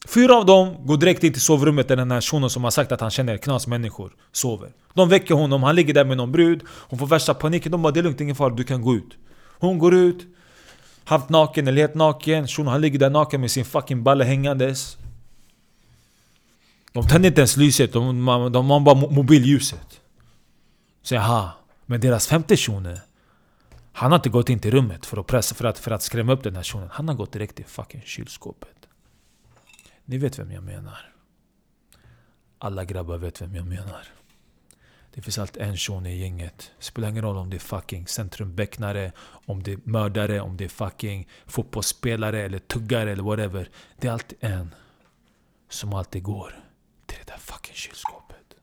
Fyra 0.06 0.36
av 0.36 0.46
dem 0.46 0.76
går 0.86 0.98
direkt 0.98 1.24
in 1.24 1.34
till 1.34 1.42
sovrummet 1.42 1.88
där 1.88 1.96
den 1.96 2.12
här 2.12 2.22
shunon 2.22 2.50
som 2.50 2.64
har 2.64 2.72
sagt 2.72 2.92
att 2.92 3.02
han 3.02 3.12
känner 3.12 3.38
knasmänniskor 3.38 4.14
sover. 4.32 4.72
De 4.94 5.10
väcker 5.10 5.36
honom, 5.36 5.64
han 5.64 5.76
ligger 5.76 5.94
där 5.94 6.06
med 6.06 6.18
någon 6.18 6.32
brud. 6.32 6.64
Hon 6.68 7.00
får 7.00 7.08
värsta 7.08 7.34
paniken. 7.34 7.72
De 7.72 7.82
bara 7.82 7.94
det 7.94 8.00
är 8.00 8.04
lugnt, 8.04 8.22
ingen 8.22 8.36
fara, 8.36 8.50
du 8.50 8.64
kan 8.64 8.82
gå 8.82 8.96
ut. 8.96 9.18
Hon 9.60 9.80
går 9.80 9.96
ut. 9.96 10.28
Halvt 11.04 11.30
naken 11.30 11.68
eller 11.68 11.82
helt 11.82 11.96
naken. 11.96 12.48
Shunon 12.48 12.72
han 12.72 12.82
ligger 12.82 13.00
där 13.00 13.10
naken 13.10 13.42
med 13.42 13.52
sin 13.52 13.66
fucking 13.66 14.04
balle 14.04 14.24
hängandes. 14.24 14.98
De 16.96 17.08
tänder 17.08 17.30
inte 17.30 17.42
ens 17.42 17.58
lyset, 17.58 17.94
de, 17.94 18.26
de, 18.26 18.52
de 18.52 18.70
har 18.70 18.80
bara 18.80 18.96
mobilljuset. 18.96 20.02
Så 21.04 21.16
jaha, 21.16 21.52
men 21.86 22.02
deras 22.02 22.28
femte 22.28 22.58
shuno 22.58 22.98
Han 23.92 24.12
har 24.12 24.16
inte 24.16 24.30
gått 24.30 24.50
in 24.50 24.60
till 24.60 24.72
rummet 24.72 25.06
för 25.06 25.18
att 25.18 25.28
pressa, 25.28 25.56
för 25.56 25.66
att, 25.66 25.80
för 25.80 25.92
att 25.92 26.02
skrämma 26.02 26.34
upp 26.34 26.44
den 26.44 26.56
här 26.56 26.64
shunon. 26.64 26.90
Han 26.92 27.08
har 27.08 27.16
gått 27.16 27.32
direkt 27.32 27.56
till 27.56 27.66
fucking 27.66 28.02
kylskåpet. 28.06 28.75
Ni 30.06 30.18
vet 30.18 30.40
vem 30.40 30.52
jag 30.52 30.64
menar. 30.64 31.14
Alla 32.58 32.86
grabbar 32.86 33.18
vet 33.18 33.42
vem 33.42 33.56
jag 33.56 33.66
menar. 33.68 34.08
Det 35.14 35.22
finns 35.22 35.38
alltid 35.38 35.62
en 35.62 35.78
shuno 35.78 36.10
i 36.10 36.18
gänget. 36.18 36.72
Spelar 36.80 37.10
ingen 37.10 37.24
roll 37.24 37.38
om 37.38 37.50
det 37.50 37.58
är 37.58 37.60
fucking 37.60 38.08
centrumbecknare, 38.08 39.12
om 39.46 39.64
det 39.64 39.72
är 39.72 39.80
mördare, 39.84 40.42
om 40.42 40.58
det 40.58 40.64
är 40.64 40.70
fucking 40.70 41.28
fotbollsspelare 41.46 42.42
eller 42.42 42.60
tuggare 42.60 43.12
eller 43.12 43.24
whatever. 43.24 43.70
Det 44.00 44.08
är 44.08 44.12
alltid 44.12 44.38
en 44.42 44.76
som 45.70 45.94
alltid 45.94 46.24
går 46.24 46.64
till 47.06 47.18
det 47.26 47.32
där 47.32 47.38
fucking 47.38 47.76
kylskåpet. 47.76 48.56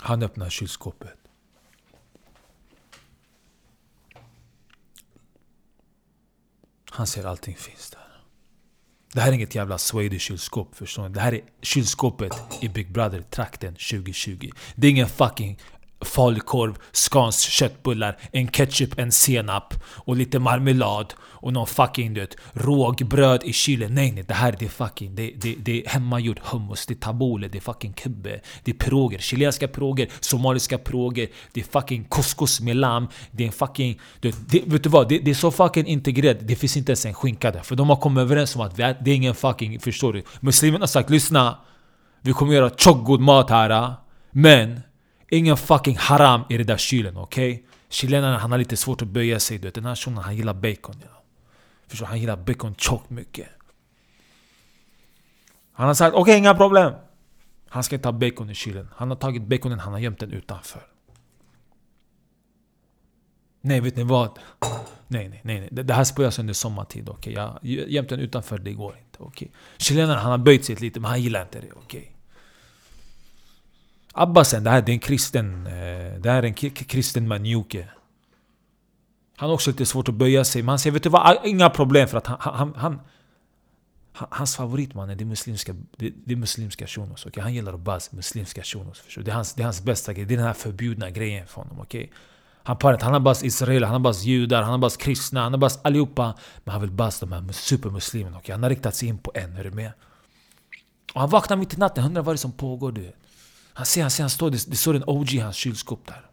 Han 0.00 0.22
öppnar 0.22 0.50
kylskåpet. 0.50 1.23
Han 6.94 7.06
ser 7.06 7.24
allting 7.24 7.56
finns 7.56 7.90
där. 7.90 8.00
Det 9.12 9.20
här 9.20 9.28
är 9.28 9.32
inget 9.32 9.54
jävla 9.54 9.76
Swedish-kylskåp, 9.78 10.74
förstår 10.74 11.08
ni? 11.08 11.14
Det 11.14 11.20
här 11.20 11.34
är 11.34 11.40
kylskåpet 11.62 12.32
i 12.60 12.68
Big 12.68 12.92
Brother-trakten 12.92 13.74
2020. 13.74 14.50
Det 14.74 14.86
är 14.86 14.90
ingen 14.90 15.08
fucking 15.08 15.58
falukorv, 16.04 16.74
skans 16.92 17.40
köttbullar, 17.40 18.18
en 18.32 18.48
ketchup, 18.48 18.98
en 18.98 19.12
senap 19.12 19.74
och 19.84 20.16
lite 20.16 20.38
marmelad 20.38 21.14
och 21.44 21.52
någon 21.52 21.66
fucking 21.66 22.14
du 22.14 22.26
rågbröd 22.52 23.42
i 23.44 23.52
kylen. 23.52 23.94
Nej 23.94 24.12
nej, 24.12 24.24
det 24.28 24.34
här 24.34 24.56
det 24.58 24.64
är 24.64 24.68
fucking, 24.68 25.14
det, 25.14 25.32
det, 25.36 25.54
det 25.58 25.84
är 25.84 25.88
hemmagjord 25.88 26.40
hummus, 26.44 26.86
det 26.86 26.94
är 26.94 26.98
tabbouleh, 26.98 27.50
det 27.50 27.58
är 27.58 27.60
fucking 27.60 27.92
kubbe, 27.92 28.40
det 28.64 28.70
är 28.70 28.74
piroger, 28.74 29.18
chilenska 29.18 29.68
piroger, 29.68 30.08
somaliska 30.20 30.78
piroger, 30.78 31.28
det 31.52 31.60
är 31.60 31.64
fucking 31.64 32.04
couscous 32.04 32.60
med 32.60 32.76
lamm, 32.76 33.08
det 33.30 33.42
är 33.42 33.46
en 33.46 33.52
fucking... 33.52 34.00
Det, 34.20 34.34
det, 34.48 34.62
vet 34.66 34.82
du 34.82 34.88
vad? 34.88 35.08
Det, 35.08 35.18
det, 35.18 35.30
är 35.30 35.34
så 35.34 35.50
fucking 35.50 35.86
integrerat, 35.86 36.36
det 36.40 36.56
finns 36.56 36.76
inte 36.76 36.92
ens 36.92 37.06
en 37.06 37.14
skinka 37.14 37.50
där. 37.50 37.60
För 37.60 37.76
de 37.76 37.88
har 37.88 37.96
kommit 37.96 38.20
överens 38.22 38.56
om 38.56 38.62
att 38.62 38.78
är, 38.78 38.96
det 39.04 39.10
är 39.10 39.14
ingen 39.14 39.34
fucking, 39.34 39.80
förstår 39.80 40.12
du? 40.12 40.22
Muslimerna 40.40 40.82
har 40.82 40.86
sagt 40.86 41.10
lyssna, 41.10 41.58
vi 42.20 42.32
kommer 42.32 42.54
göra 42.54 42.70
tjock 42.70 43.20
mat 43.20 43.50
här, 43.50 43.70
ah. 43.70 43.94
men 44.30 44.80
Ingen 45.34 45.56
fucking 45.56 45.96
haram 45.96 46.44
i 46.48 46.56
den 46.56 46.66
där 46.66 46.76
kylen, 46.76 47.16
okej? 47.16 47.52
Okay? 47.52 47.64
Chilenaren 47.88 48.40
han 48.40 48.50
har 48.50 48.58
lite 48.58 48.76
svårt 48.76 49.02
att 49.02 49.08
böja 49.08 49.40
sig, 49.40 49.58
du 49.58 49.68
vet. 49.68 49.74
Den 49.74 49.84
här 49.84 49.94
shunon 49.94 50.24
han 50.24 50.36
gillar 50.36 50.54
bacon. 50.54 50.94
Ja. 51.02 51.22
Förstår 51.86 52.06
Han 52.06 52.20
gillar 52.20 52.36
bacon 52.36 52.74
tjockt 52.74 53.10
mycket. 53.10 53.48
Han 55.72 55.86
har 55.86 55.94
sagt 55.94 56.14
okej, 56.14 56.22
okay, 56.22 56.36
inga 56.36 56.54
problem. 56.54 56.92
Han 57.68 57.82
ska 57.82 57.94
inte 57.96 58.08
ha 58.08 58.12
bacon 58.12 58.50
i 58.50 58.54
kylen. 58.54 58.88
Han 58.96 59.08
har 59.08 59.16
tagit 59.16 59.42
baconen, 59.42 59.78
han 59.78 59.92
har 59.92 60.00
gömt 60.00 60.18
den 60.18 60.32
utanför. 60.32 60.82
Nej, 63.60 63.80
vet 63.80 63.96
ni 63.96 64.02
vad? 64.02 64.38
Nej, 65.08 65.28
nej, 65.28 65.40
nej. 65.44 65.68
nej. 65.72 65.84
Det 65.84 65.94
här 65.94 66.04
spöas 66.04 66.38
under 66.38 66.54
sommartid, 66.54 67.08
okej? 67.08 67.38
Okay? 67.38 67.74
Jag 67.74 67.88
gömt 67.90 68.08
den 68.08 68.20
utanför, 68.20 68.58
det 68.58 68.72
går 68.72 68.98
inte. 68.98 69.18
Okej? 69.18 69.48
Okay? 69.48 69.48
Chilenaren 69.78 70.20
han 70.20 70.30
har 70.30 70.38
böjt 70.38 70.64
sig 70.64 70.76
lite, 70.76 71.00
men 71.00 71.10
han 71.10 71.22
gillar 71.22 71.42
inte 71.42 71.60
det. 71.60 71.72
Okej? 71.72 72.00
Okay? 72.00 72.13
Abbasen, 74.14 74.58
eh, 74.58 74.64
det 74.64 74.70
här 74.70 74.82
är 74.82 74.90
en 74.90 74.98
kristen... 74.98 75.64
Det 76.20 76.30
här 76.30 76.42
är 76.42 76.46
en 76.46 76.54
kristen 76.54 77.28
manjuke. 77.28 77.88
Han 79.36 79.48
har 79.48 79.54
också 79.54 79.70
lite 79.70 79.86
svårt 79.86 80.08
att 80.08 80.14
böja 80.14 80.44
sig, 80.44 80.62
men 80.62 80.68
han 80.68 80.78
säger 80.78 80.92
vet 80.92 81.02
du 81.02 81.08
vad? 81.08 81.22
Ah, 81.22 81.44
inga 81.44 81.70
problem 81.70 82.08
för 82.08 82.18
att 82.18 82.26
han... 82.26 82.38
han, 82.40 82.74
han 82.76 83.00
Hans 84.16 84.56
favoritman 84.56 85.10
är 85.10 85.14
det 85.14 85.24
muslimska, 85.24 85.74
det, 85.96 86.12
det 86.24 86.36
muslimska 86.36 86.86
shunos. 86.86 87.26
Okay? 87.26 87.42
Han 87.42 87.54
gillar 87.54 87.74
att 87.74 87.80
buzz 87.80 88.12
muslimska 88.12 88.62
shunos. 88.62 89.02
Det 89.16 89.30
är, 89.30 89.34
hans, 89.34 89.54
det 89.54 89.62
är 89.62 89.64
hans 89.64 89.82
bästa 89.82 90.12
grej. 90.12 90.24
Det 90.24 90.34
är 90.34 90.36
den 90.36 90.46
här 90.46 90.54
förbjudna 90.54 91.10
grejen 91.10 91.46
för 91.46 91.62
honom. 91.62 91.80
Okay? 91.80 92.08
Han, 92.62 92.76
parat, 92.76 93.02
han 93.02 93.12
har 93.12 93.20
buzz 93.20 93.42
israeler, 93.42 93.86
han 93.86 93.92
har 93.92 94.00
buzz 94.00 94.22
judar, 94.24 94.62
han 94.62 94.70
har 94.70 94.78
buzz 94.78 94.96
kristna, 94.96 95.42
han 95.42 95.52
har 95.52 95.58
buzz 95.58 95.78
allihopa. 95.82 96.34
Men 96.64 96.72
han 96.72 96.80
vill 96.80 96.90
buzz 96.90 97.20
de 97.20 97.32
här 97.32 97.52
supermuslimerna. 97.52 98.38
Okay? 98.38 98.52
Han 98.52 98.62
har 98.62 98.70
riktat 98.70 98.94
sig 98.94 99.08
in 99.08 99.18
på 99.18 99.32
en, 99.34 99.56
är 99.56 99.64
du 99.64 99.70
med? 99.70 99.92
Och 101.14 101.20
han 101.20 101.30
vaknar 101.30 101.56
mitt 101.56 101.74
i 101.74 101.76
natten, 101.76 102.04
undrar 102.04 102.22
vad 102.22 102.34
det 102.34 102.36
är 102.36 102.38
som 102.38 102.52
pågår. 102.52 102.92
Du 102.92 103.00
vet. 103.00 103.16
Han 103.74 103.86
ser, 103.86 104.02
han 104.02 104.10
ser, 104.10 104.22
han 104.22 104.30
står, 104.30 104.50
det, 104.50 104.70
det 104.70 104.76
står 104.76 104.94
en 104.94 105.04
OG 105.06 105.32
i 105.32 105.38
hans 105.38 105.56
kylskåp 105.56 106.06
där. 106.06 106.30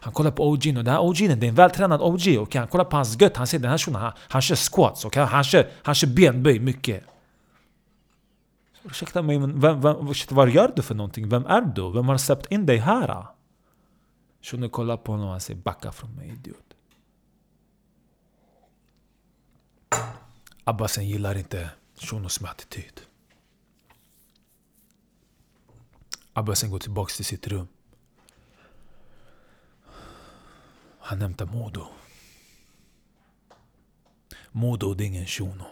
Han 0.00 0.12
kollar 0.12 0.30
på 0.30 0.56
OG'n 0.56 0.78
och 0.78 0.84
den 0.84 0.94
här 0.94 1.00
OG'n, 1.00 1.36
det 1.36 1.46
är 1.46 1.48
en 1.48 1.54
vältränad 1.54 2.00
OG. 2.00 2.38
Okay? 2.38 2.58
Han 2.58 2.68
kollar 2.68 2.84
på 2.84 2.96
hans 2.96 3.20
gött, 3.20 3.36
han 3.36 3.46
ser 3.46 3.58
den 3.58 3.70
här 3.70 3.78
shunon, 3.78 4.00
han, 4.00 4.12
han 4.18 4.42
kör 4.42 4.56
squats. 4.56 5.04
Okay? 5.04 5.22
Han, 5.22 5.44
kör, 5.44 5.70
han 5.82 5.94
kör 5.94 6.08
benböj 6.08 6.58
mycket. 6.58 7.04
Ursäkta 8.82 9.22
mig, 9.22 9.38
men 9.38 9.60
vem, 9.60 9.80
vem, 9.80 9.96
vad 10.30 10.50
gör 10.50 10.72
du 10.76 10.82
för 10.82 10.94
någonting? 10.94 11.28
Vem 11.28 11.46
är 11.46 11.60
du? 11.60 11.92
Vem 11.92 12.08
har 12.08 12.18
släppt 12.18 12.52
in 12.52 12.66
dig 12.66 12.76
här? 12.76 13.26
Shunon 14.42 14.70
kollar 14.70 14.96
på 14.96 15.12
honom 15.12 15.26
och 15.26 15.32
han 15.32 15.40
säger 15.40 15.60
backa 15.60 15.92
från 15.92 16.14
mig 16.14 16.28
idiot. 16.28 16.56
Abbasen 20.64 21.08
gillar 21.08 21.38
inte 21.38 21.70
shunos 21.96 22.40
med 22.40 22.50
attityd. 22.50 23.00
Abbasen 26.36 26.70
går 26.70 26.78
tillbaks 26.78 27.16
till 27.16 27.24
sitt 27.24 27.46
rum. 27.46 27.68
Han 30.98 31.20
hämtar 31.20 31.46
Modo. 31.46 31.86
Modo 34.50 34.94
det 34.94 35.04
är 35.04 35.06
ingen 35.06 35.26
shuno. 35.26 35.64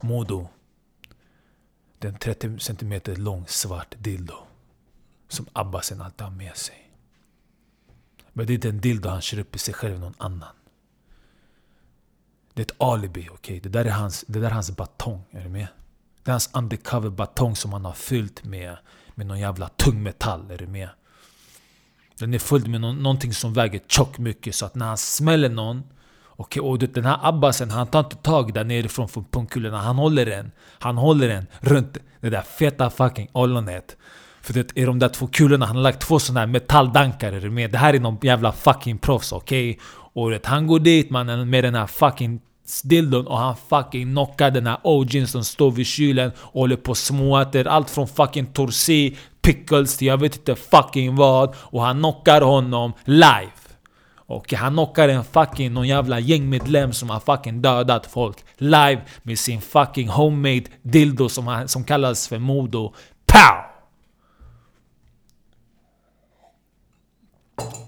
Modo. 0.00 0.48
Det 1.98 2.08
är 2.08 2.12
en 2.12 2.18
30 2.18 2.58
cm 2.58 3.00
lång 3.06 3.46
svart 3.46 3.94
dildo. 3.98 4.34
Som 5.28 5.46
Abbasen 5.52 6.00
alltid 6.00 6.20
har 6.20 6.30
med 6.30 6.56
sig. 6.56 6.90
Men 8.32 8.46
det 8.46 8.52
är 8.52 8.54
inte 8.54 8.68
en 8.68 8.80
dildo 8.80 9.08
han 9.08 9.20
kör 9.20 9.38
upp 9.38 9.56
i 9.56 9.58
sig 9.58 9.74
själv 9.74 10.00
någon 10.00 10.14
annan. 10.18 10.54
Det 12.54 12.62
är 12.62 12.64
ett 12.64 12.80
alibi, 12.80 13.20
okej? 13.20 13.34
Okay? 13.34 13.60
Det, 13.60 13.68
där 13.68 13.84
är 13.84 13.90
hans, 13.90 14.24
det 14.28 14.40
där 14.40 14.46
är 14.46 14.54
hans 14.54 14.70
batong, 14.70 15.24
är 15.30 15.42
du 15.42 15.48
med? 15.48 15.66
Det 16.22 16.30
är 16.30 16.32
hans 16.32 16.50
undercover 16.54 17.10
batong 17.10 17.56
som 17.56 17.72
han 17.72 17.84
har 17.84 17.92
fyllt 17.92 18.44
med, 18.44 18.76
med 19.14 19.26
någon 19.26 19.38
jävla 19.38 19.68
tung 19.68 20.02
metall, 20.02 20.50
är 20.50 20.58
du 20.58 20.66
med? 20.66 20.88
Den 22.18 22.34
är 22.34 22.38
fylld 22.38 22.68
med 22.68 22.80
någon, 22.80 23.02
någonting 23.02 23.34
som 23.34 23.52
väger 23.52 23.80
tjockt 23.88 24.18
mycket 24.18 24.54
så 24.54 24.66
att 24.66 24.74
när 24.74 24.86
han 24.86 24.96
smäller 24.98 25.48
någon 25.48 25.82
Okej, 26.36 26.60
och 26.60 26.78
den 26.78 27.04
här 27.04 27.18
abbasen, 27.22 27.70
han 27.70 27.86
tar 27.86 28.00
inte 28.00 28.16
tag 28.16 28.54
där 28.54 28.64
nerifrån 28.64 29.08
från 29.08 29.24
pungkulorna. 29.24 29.78
Han 29.78 29.96
håller 29.96 30.26
den. 30.26 30.52
Han 30.78 30.96
håller 30.96 31.28
den 31.28 31.46
runt 31.60 31.98
det 32.20 32.30
där 32.30 32.42
feta 32.42 32.90
fucking 32.90 33.28
ollonet. 33.32 33.96
För 34.40 34.52
det 34.52 34.76
är 34.76 34.86
de 34.86 34.98
där 34.98 35.08
två 35.08 35.26
kulorna, 35.26 35.66
han 35.66 35.76
har 35.76 35.82
lagt 35.82 36.00
två 36.00 36.18
sådana 36.18 36.40
här 36.40 36.46
metalldankar 36.46 37.32
är 37.32 37.40
du 37.40 37.50
med? 37.50 37.70
Det 37.70 37.78
här 37.78 37.94
är 37.94 38.00
någon 38.00 38.18
jävla 38.22 38.52
fucking 38.52 38.98
proffs, 38.98 39.32
okej? 39.32 39.70
Okay? 39.70 39.82
Och 39.88 40.32
vet, 40.32 40.46
han 40.46 40.66
går 40.66 40.78
dit 40.78 41.10
mannen 41.10 41.50
med 41.50 41.64
den 41.64 41.74
här 41.74 41.86
fucking 41.86 42.40
dildon 42.84 43.26
och 43.26 43.38
han 43.38 43.56
fucking 43.68 44.10
knockar 44.10 44.50
den 44.50 44.66
här 44.66 44.78
OG'n 44.84 45.26
som 45.26 45.44
står 45.44 45.70
vid 45.70 45.86
kylen 45.86 46.32
och 46.36 46.60
håller 46.60 46.76
på 46.76 46.94
småäter 46.94 47.64
allt 47.64 47.90
från 47.90 48.08
fucking 48.08 48.46
torsi, 48.46 49.16
pickles 49.42 49.96
till 49.96 50.08
jag 50.08 50.20
vet 50.20 50.36
inte 50.36 50.54
fucking 50.54 51.16
vad. 51.16 51.54
Och 51.58 51.82
han 51.82 51.98
knockar 51.98 52.40
honom 52.40 52.92
live. 53.04 53.50
Och 54.26 54.52
han 54.52 54.72
knockar 54.72 55.08
en 55.08 55.24
fucking 55.24 55.72
någon 55.72 55.88
jävla 55.88 56.20
gängmedlem 56.20 56.92
som 56.92 57.10
har 57.10 57.20
fucking 57.20 57.62
dödat 57.62 58.06
folk 58.06 58.36
live 58.56 59.00
med 59.22 59.38
sin 59.38 59.60
fucking 59.60 60.08
homemade 60.08 60.64
dildo 60.82 61.28
som, 61.28 61.46
han, 61.46 61.68
som 61.68 61.84
kallas 61.84 62.28
för 62.28 62.38
Modo. 62.38 62.94
POW! 63.26 63.73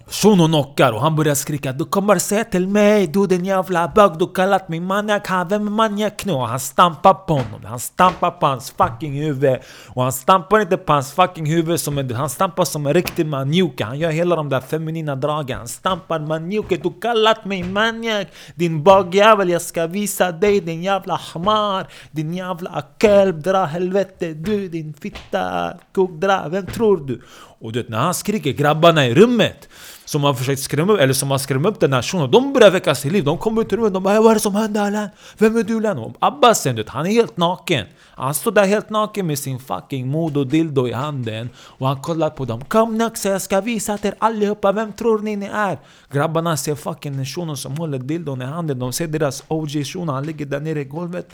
Shuno 0.08 0.46
knockar 0.46 0.92
och 0.92 1.00
han 1.00 1.16
börjar 1.16 1.34
skrika 1.34 1.72
Du 1.72 1.84
kommer 1.84 2.18
säga 2.18 2.44
till 2.44 2.68
mig, 2.68 3.06
du 3.06 3.26
din 3.26 3.44
jävla 3.44 3.88
bög 3.88 4.18
Du 4.18 4.26
kallat 4.26 4.68
mig 4.68 4.80
maniak, 4.80 5.30
vem 5.30 5.66
är 5.66 5.70
maniak 5.70 6.24
nu? 6.24 6.32
Och 6.32 6.48
han 6.48 6.60
stampar 6.60 7.14
på 7.14 7.34
honom, 7.34 7.60
han 7.64 7.80
stampar 7.80 8.30
på 8.30 8.46
hans 8.46 8.70
fucking 8.70 9.22
huvud. 9.22 9.58
Och 9.88 10.02
han 10.02 10.12
stampar 10.12 10.60
inte 10.60 10.76
på 10.76 10.92
hans 10.92 11.12
fucking 11.12 11.46
huvud 11.46 11.80
som 11.80 11.98
en, 11.98 12.14
Han 12.14 12.30
stampar 12.30 12.64
som 12.64 12.86
en 12.86 12.94
riktig 12.94 13.26
manjuke 13.26 13.84
Han 13.84 13.98
gör 13.98 14.10
hela 14.10 14.36
de 14.36 14.48
där 14.48 14.60
feminina 14.60 15.16
dragen. 15.16 15.58
Han 15.58 15.68
stampar 15.68 16.18
manjuke, 16.18 16.76
du 16.76 17.00
kallat 17.00 17.44
mig 17.44 17.62
maniak 17.62 18.26
Din 18.54 18.82
bögjävel, 18.82 19.50
jag 19.50 19.62
ska 19.62 19.86
visa 19.86 20.32
dig 20.32 20.60
din 20.60 20.82
jävla 20.82 21.14
hamar. 21.14 21.86
Din 22.10 22.34
jävla 22.34 22.82
kelb, 23.00 23.42
dra 23.42 23.64
helvete 23.64 24.34
du 24.34 24.68
din 24.68 24.94
fitta 24.94 25.72
kuk, 25.94 26.10
dra. 26.10 26.48
Vem 26.48 26.66
tror 26.66 26.96
du? 26.96 27.22
Och 27.60 27.72
du 27.72 27.82
vet 27.82 27.88
när 27.88 27.98
han 27.98 28.14
skriker, 28.14 28.52
grabbarna 28.52 29.06
i 29.06 29.14
rummet 29.14 29.68
som 30.04 30.24
har 30.24 30.34
försökt 30.34 30.62
skrämma 30.62 30.92
upp, 30.92 31.00
eller 31.00 31.14
som 31.14 31.30
har 31.30 31.38
skrämt 31.38 31.66
upp 31.66 31.80
den 31.80 31.92
här 31.92 32.02
shunon, 32.02 32.30
de 32.30 32.52
börjar 32.52 32.70
väckas 32.70 33.02
till 33.02 33.12
liv. 33.12 33.24
De 33.24 33.38
kommer 33.38 33.62
ut 33.62 33.72
ur 33.72 33.76
rummet, 33.76 33.92
de 33.92 34.02
bara 34.02 34.20
'Vad 34.20 34.30
är 34.30 34.34
det 34.34 34.40
som 34.40 34.54
händer 34.54 34.80
Alan? 34.80 35.08
Vem 35.38 35.56
är 35.56 35.62
du 35.62 35.80
Lan?' 35.80 36.14
Abbas 36.18 36.66
vet, 36.66 36.88
han 36.88 37.06
är 37.06 37.10
helt 37.10 37.36
naken. 37.36 37.86
Han 38.14 38.34
står 38.34 38.52
där 38.52 38.66
helt 38.66 38.90
naken 38.90 39.26
med 39.26 39.38
sin 39.38 39.58
fucking 39.58 40.08
modo 40.08 40.44
dildo 40.44 40.88
i 40.88 40.92
handen. 40.92 41.50
Och 41.56 41.86
han 41.86 42.02
kollar 42.02 42.30
på 42.30 42.44
dem. 42.44 42.64
'Kom 42.64 42.98
Naxa, 42.98 43.28
jag 43.28 43.42
ska 43.42 43.60
visa 43.60 43.98
er 44.02 44.14
allihopa, 44.18 44.72
vem 44.72 44.92
tror 44.92 45.18
ni 45.18 45.36
ni 45.36 45.46
är?' 45.46 45.78
Grabbarna 46.12 46.56
ser 46.56 46.74
fucking 46.74 47.24
shunon 47.24 47.56
som 47.56 47.76
håller 47.76 47.98
dildon 47.98 48.42
i 48.42 48.44
handen. 48.44 48.78
De 48.78 48.92
ser 48.92 49.06
deras 49.06 49.44
OG 49.48 49.84
shuno, 49.84 50.12
han 50.12 50.26
ligger 50.26 50.46
där 50.46 50.60
nere 50.60 50.80
i 50.80 50.84
golvet. 50.84 51.28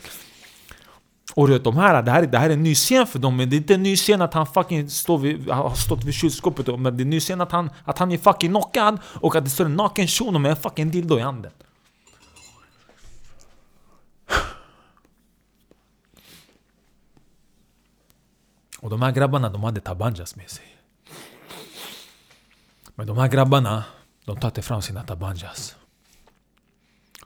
Och 1.35 1.47
du 1.47 1.53
vet, 1.53 1.65
de 1.65 1.77
här, 1.77 2.03
det, 2.03 2.11
här, 2.11 2.23
det 2.23 2.39
här 2.39 2.51
är 2.51 2.55
en 2.55 2.63
ny 2.63 2.75
scen 2.75 3.07
för 3.07 3.19
dem, 3.19 3.37
men 3.37 3.51
det 3.51 3.57
är 3.57 3.59
inte 3.59 3.75
en 3.75 3.83
ny 3.83 3.97
scen 3.97 4.23
att 4.23 4.35
han 4.35 4.47
fucking 4.47 4.91
står 4.91 5.19
vid, 5.19 5.51
har 5.51 5.75
stått 5.75 6.05
vid 6.05 6.15
kylskåpet 6.15 6.81
Men 6.81 6.97
det 6.97 7.03
är 7.03 7.05
en 7.05 7.11
ny 7.11 7.21
scen 7.21 7.41
att 7.41 7.53
han, 7.53 7.71
att 7.85 7.99
han 7.99 8.13
är 8.13 8.19
fucking 8.19 8.51
knockad 8.51 8.99
och 9.05 9.37
att 9.37 9.45
det 9.45 9.51
står 9.51 9.65
en 9.65 9.77
naken 9.77 10.07
shuno 10.07 10.39
med 10.39 10.51
en 10.51 10.57
fucking 10.57 10.91
dildo 10.91 11.19
i 11.19 11.21
handen. 11.21 11.53
Och 18.79 18.91
de 18.91 19.03
här 19.03 19.13
grabbarna, 19.13 19.51
de 19.51 19.65
hade 19.65 19.81
tabanjas 19.81 20.37
med 20.37 20.51
sig. 20.51 20.65
Men 22.95 23.07
de 23.07 23.19
här 23.19 23.29
grabbarna, 23.29 23.85
de 24.25 24.41
tar 24.41 24.49
inte 24.49 24.63
fram 24.63 24.83
sina 24.83 25.03
tabanjas. 25.03 25.77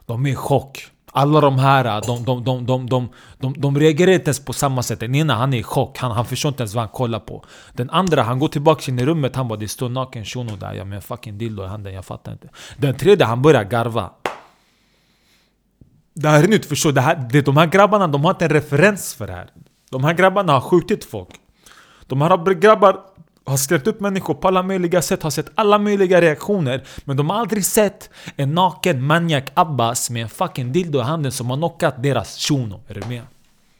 De 0.05 0.25
är 0.25 0.29
i 0.29 0.35
chock 0.35 0.91
alla 1.11 1.41
de 1.41 1.59
här, 1.59 1.85
äh, 1.85 2.01
de, 2.07 2.25
de, 2.25 2.43
de, 2.43 2.65
de, 2.65 2.87
de, 2.89 3.09
de, 3.37 3.53
de 3.57 3.79
reagerar 3.79 4.11
inte 4.11 4.25
ens 4.25 4.45
på 4.45 4.53
samma 4.53 4.83
sätt. 4.83 4.99
Den 4.99 5.15
ena 5.15 5.35
han 5.35 5.53
är 5.53 5.57
i 5.57 5.63
chock, 5.63 5.97
han, 5.97 6.11
han 6.11 6.25
förstår 6.25 6.49
inte 6.49 6.63
ens 6.63 6.73
vad 6.73 6.81
han 6.81 6.89
kollar 6.89 7.19
på. 7.19 7.45
Den 7.73 7.89
andra 7.89 8.23
han 8.23 8.39
går 8.39 8.47
tillbaka 8.47 8.91
in 8.91 8.99
i 8.99 9.05
rummet, 9.05 9.35
han 9.35 9.47
bara 9.47 9.59
det 9.59 9.67
står 9.67 9.89
naken 9.89 10.25
shuno 10.25 10.55
där, 10.55 10.73
ja 10.73 10.85
med 10.85 10.95
en 10.95 11.01
fucking 11.01 11.37
dildo 11.37 11.63
i 11.63 11.67
handen, 11.67 11.93
jag 11.93 12.05
fattar 12.05 12.31
inte. 12.31 12.49
Den 12.77 12.97
tredje 12.97 13.25
han 13.25 13.41
börjar 13.41 13.63
garva. 13.63 14.11
Det 16.13 16.29
här 16.29 16.43
är 16.43 16.47
nytt, 16.47 16.65
förstår 16.65 16.91
Det 16.91 17.01
här, 17.01 17.27
det, 17.31 17.41
de 17.41 17.57
här 17.57 17.67
grabbarna 17.67 18.07
de 18.07 18.23
har 18.23 18.31
inte 18.31 18.45
en 18.45 18.51
referens 18.51 19.13
för 19.13 19.27
det 19.27 19.33
här. 19.33 19.49
De 19.91 20.03
här 20.03 20.13
grabbarna 20.13 20.53
har 20.53 20.61
skjutit 20.61 21.05
folk. 21.05 21.29
De 22.07 22.21
här 22.21 22.53
grabbar 22.53 22.99
har 23.47 23.57
skrämt 23.57 23.87
upp 23.87 23.99
människor 23.99 24.33
på 24.33 24.47
alla 24.47 24.63
möjliga 24.63 25.01
sätt, 25.01 25.23
har 25.23 25.29
sett 25.29 25.51
alla 25.55 25.79
möjliga 25.79 26.21
reaktioner 26.21 26.83
Men 27.05 27.17
de 27.17 27.29
har 27.29 27.37
aldrig 27.37 27.65
sett 27.65 28.09
en 28.35 28.53
naken 28.53 29.03
maniak 29.03 29.51
Abbas 29.53 30.09
med 30.09 30.23
en 30.23 30.29
fucking 30.29 30.71
dildo 30.71 30.99
i 30.99 31.01
handen 31.01 31.31
som 31.31 31.49
har 31.49 31.57
knockat 31.57 32.03
deras 32.03 32.37
shuno. 32.37 32.81
Är 32.87 32.93
du 32.93 33.07
med? 33.07 33.21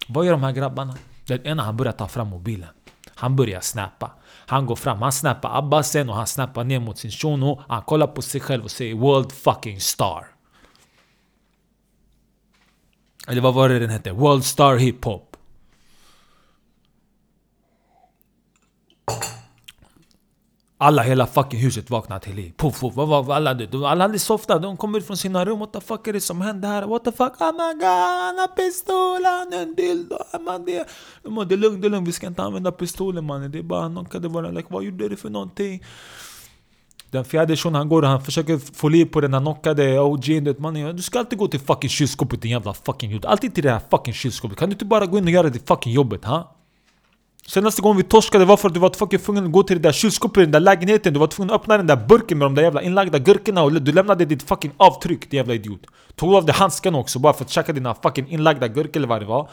Vad 0.08 0.26
gör 0.26 0.32
de 0.32 0.44
här 0.44 0.52
grabbarna? 0.52 0.96
Den 1.26 1.48
ena 1.48 1.64
han 1.64 1.78
börjar 1.78 1.94
ta 1.94 2.08
fram 2.08 2.28
mobilen. 2.28 2.70
Han 3.16 3.36
börjar 3.36 3.62
snappa. 3.62 4.12
Han 4.46 4.66
går 4.66 4.76
fram, 4.76 5.02
han 5.02 5.12
snappar 5.12 5.58
Abbasen 5.58 6.10
och 6.10 6.16
han 6.16 6.28
snappar 6.28 6.64
ner 6.64 6.80
mot 6.80 6.98
sin 6.98 7.12
shuno. 7.12 7.62
Han 7.68 7.82
kollar 7.82 8.08
på 8.08 8.22
sig 8.22 8.42
själv 8.42 8.64
och 8.64 8.72
säger 8.72 8.96
'World 8.96 9.32
fucking 9.32 9.80
star' 9.80 10.26
Eller 13.28 13.42
vad 13.42 13.54
var 13.54 13.70
det 13.70 13.80
den 13.80 13.90
hette? 13.90 14.12
World 14.12 14.46
Star 14.46 14.76
hiphop. 14.76 15.27
Alla, 20.80 21.02
hela 21.02 21.28
fucking 21.28 21.60
huset 21.60 21.90
vaknar 21.90 22.20
till 22.20 22.36
liv. 22.36 22.54
Puff, 22.58 22.80
puff, 22.80 22.96
vad, 22.96 23.08
vad, 23.08 23.32
alla, 23.32 23.50
alla 23.90 24.04
hade 24.04 24.20
softat, 24.20 24.62
de 24.62 24.78
kommer 24.78 24.98
ut 24.98 25.08
från 25.08 25.18
sina 25.18 25.46
rum. 25.46 25.60
What 25.60 25.74
the 25.74 25.82
fuck 25.82 26.08
är 26.08 26.14
det 26.14 26.22
som 26.22 26.42
händer 26.42 26.70
här? 26.70 26.88
What 26.88 27.04
the 27.04 27.12
fuck? 27.12 27.42
Oh 27.42 27.52
my 27.52 27.74
god, 27.74 27.84
han 27.84 28.38
har 28.38 28.48
pistolen. 28.48 29.26
han 29.26 29.54
en 29.54 29.76
dildo, 29.76 30.18
man 30.46 30.66
det. 30.66 30.88
Det 31.48 31.56
är 31.56 31.58
lugnt, 31.58 31.82
det 31.82 31.88
är 31.88 31.90
lugnt, 31.90 32.08
vi 32.08 32.12
ska 32.12 32.28
inte 32.28 32.44
använda 32.44 32.72
pistolen 32.72 33.26
mannen. 33.26 33.52
Det 33.52 33.60
är 33.60 33.64
bara, 33.64 33.82
han 33.82 33.92
knockade 33.92 34.30
bara, 34.30 34.52
like, 34.52 34.68
vad 34.70 34.84
gjorde 34.84 35.10
du 35.10 35.16
för 35.16 35.30
någonting? 35.30 35.84
Den 37.12 37.26
fjärde 37.26 37.56
shunon 37.56 37.76
han 37.76 37.90
går 37.90 38.02
och 38.02 38.08
han 38.08 38.22
försöker 38.22 38.58
få 38.58 38.90
liv 38.90 39.06
på 39.06 39.22
den 39.22 39.34
här 39.34 39.42
knockade 39.42 40.00
OG'n. 40.00 40.60
Mannen, 40.60 40.96
du 40.96 41.02
ska 41.02 41.20
alltid 41.20 41.40
gå 41.40 41.48
till 41.48 41.60
fucking 41.60 41.90
kylskåpet 41.90 42.42
din 42.42 42.52
jävla 42.52 42.74
fucking 42.74 43.10
idiot. 43.10 43.26
Alltid 43.26 43.56
till 43.56 43.64
det 43.64 43.72
här 43.72 43.82
fucking 43.90 44.14
kylskåpet. 44.14 44.58
Kan 44.58 44.70
du 44.70 44.74
inte 44.74 44.86
bara 44.86 45.06
gå 45.06 45.18
in 45.18 45.24
och 45.24 45.30
göra 45.30 45.50
det 45.50 45.68
fucking 45.68 45.94
jobbet? 45.94 46.26
Ha? 46.26 46.57
Senaste 47.48 47.82
gången 47.82 47.98
vi 47.98 48.04
torskade 48.04 48.46
var 48.46 48.58
för 48.58 48.68
att 48.68 48.74
du 48.74 48.80
var 48.80 48.90
fucking 48.90 49.20
tvungen 49.20 49.46
att 49.46 49.52
gå 49.52 49.64
till 49.64 49.76
det 49.78 49.88
där 49.88 49.92
kylskåpet 49.92 50.38
i 50.38 50.42
den 50.42 50.52
där 50.52 50.60
lägenheten. 50.60 51.14
Du 51.14 51.20
var 51.20 51.28
tvungen 51.28 51.54
att 51.54 51.62
öppna 51.62 51.78
den 51.78 51.88
där 51.88 52.08
burken 52.08 52.38
med 52.38 52.46
de 52.46 52.56
där 52.56 52.64
jävla 52.64 52.82
inlagda 52.82 53.20
gurkorna 53.20 53.64
och 53.64 53.82
du 53.82 53.92
lämnade 53.92 54.26
ditt 54.26 54.44
fucking 54.44 54.72
avtryck 54.78 55.32
din 55.32 55.38
jävla 55.38 55.54
idiot. 55.54 55.82
Tog 56.16 56.34
av 56.34 56.46
dig 56.46 56.56
handsken 56.56 56.96
också 56.96 57.20
bara 57.20 57.34
för 57.34 57.46
att 57.46 57.50
käka 57.50 57.74
dina 57.74 57.96
fucking 57.96 58.30
inlagda 58.30 58.68
gurkor 58.68 58.98
eller 58.98 59.08
vad 59.08 59.22
det 59.22 59.26
var. 59.26 59.50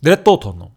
Det 0.00 0.10
rätt 0.10 0.28
åt 0.28 0.44
honom. 0.44 0.70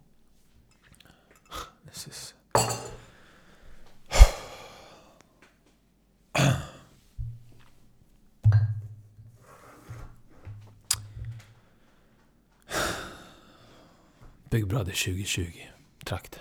Big 14.49 14.67
Brother 14.67 14.91
2020 14.91 15.72
kontrakt. 16.13 16.39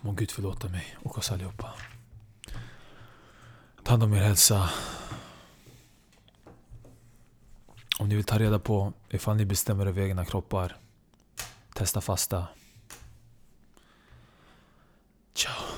Må 0.00 0.12
Gud 0.12 0.30
förlåta 0.30 0.68
mig 0.68 0.96
och 1.02 1.18
oss 1.18 1.32
allihopa. 1.32 1.74
Ta 3.82 3.90
hand 3.90 4.02
om 4.02 4.14
er 4.14 4.22
hälsa. 4.22 4.70
Om 7.98 8.08
ni 8.08 8.14
vill 8.14 8.24
ta 8.24 8.38
reda 8.38 8.58
på 8.58 8.92
ifall 9.10 9.36
ni 9.36 9.44
bestämmer 9.44 9.86
över 9.86 10.02
egna 10.02 10.24
kroppar, 10.24 10.76
testa 11.74 12.00
fasta. 12.00 12.46
Ciao. 15.34 15.73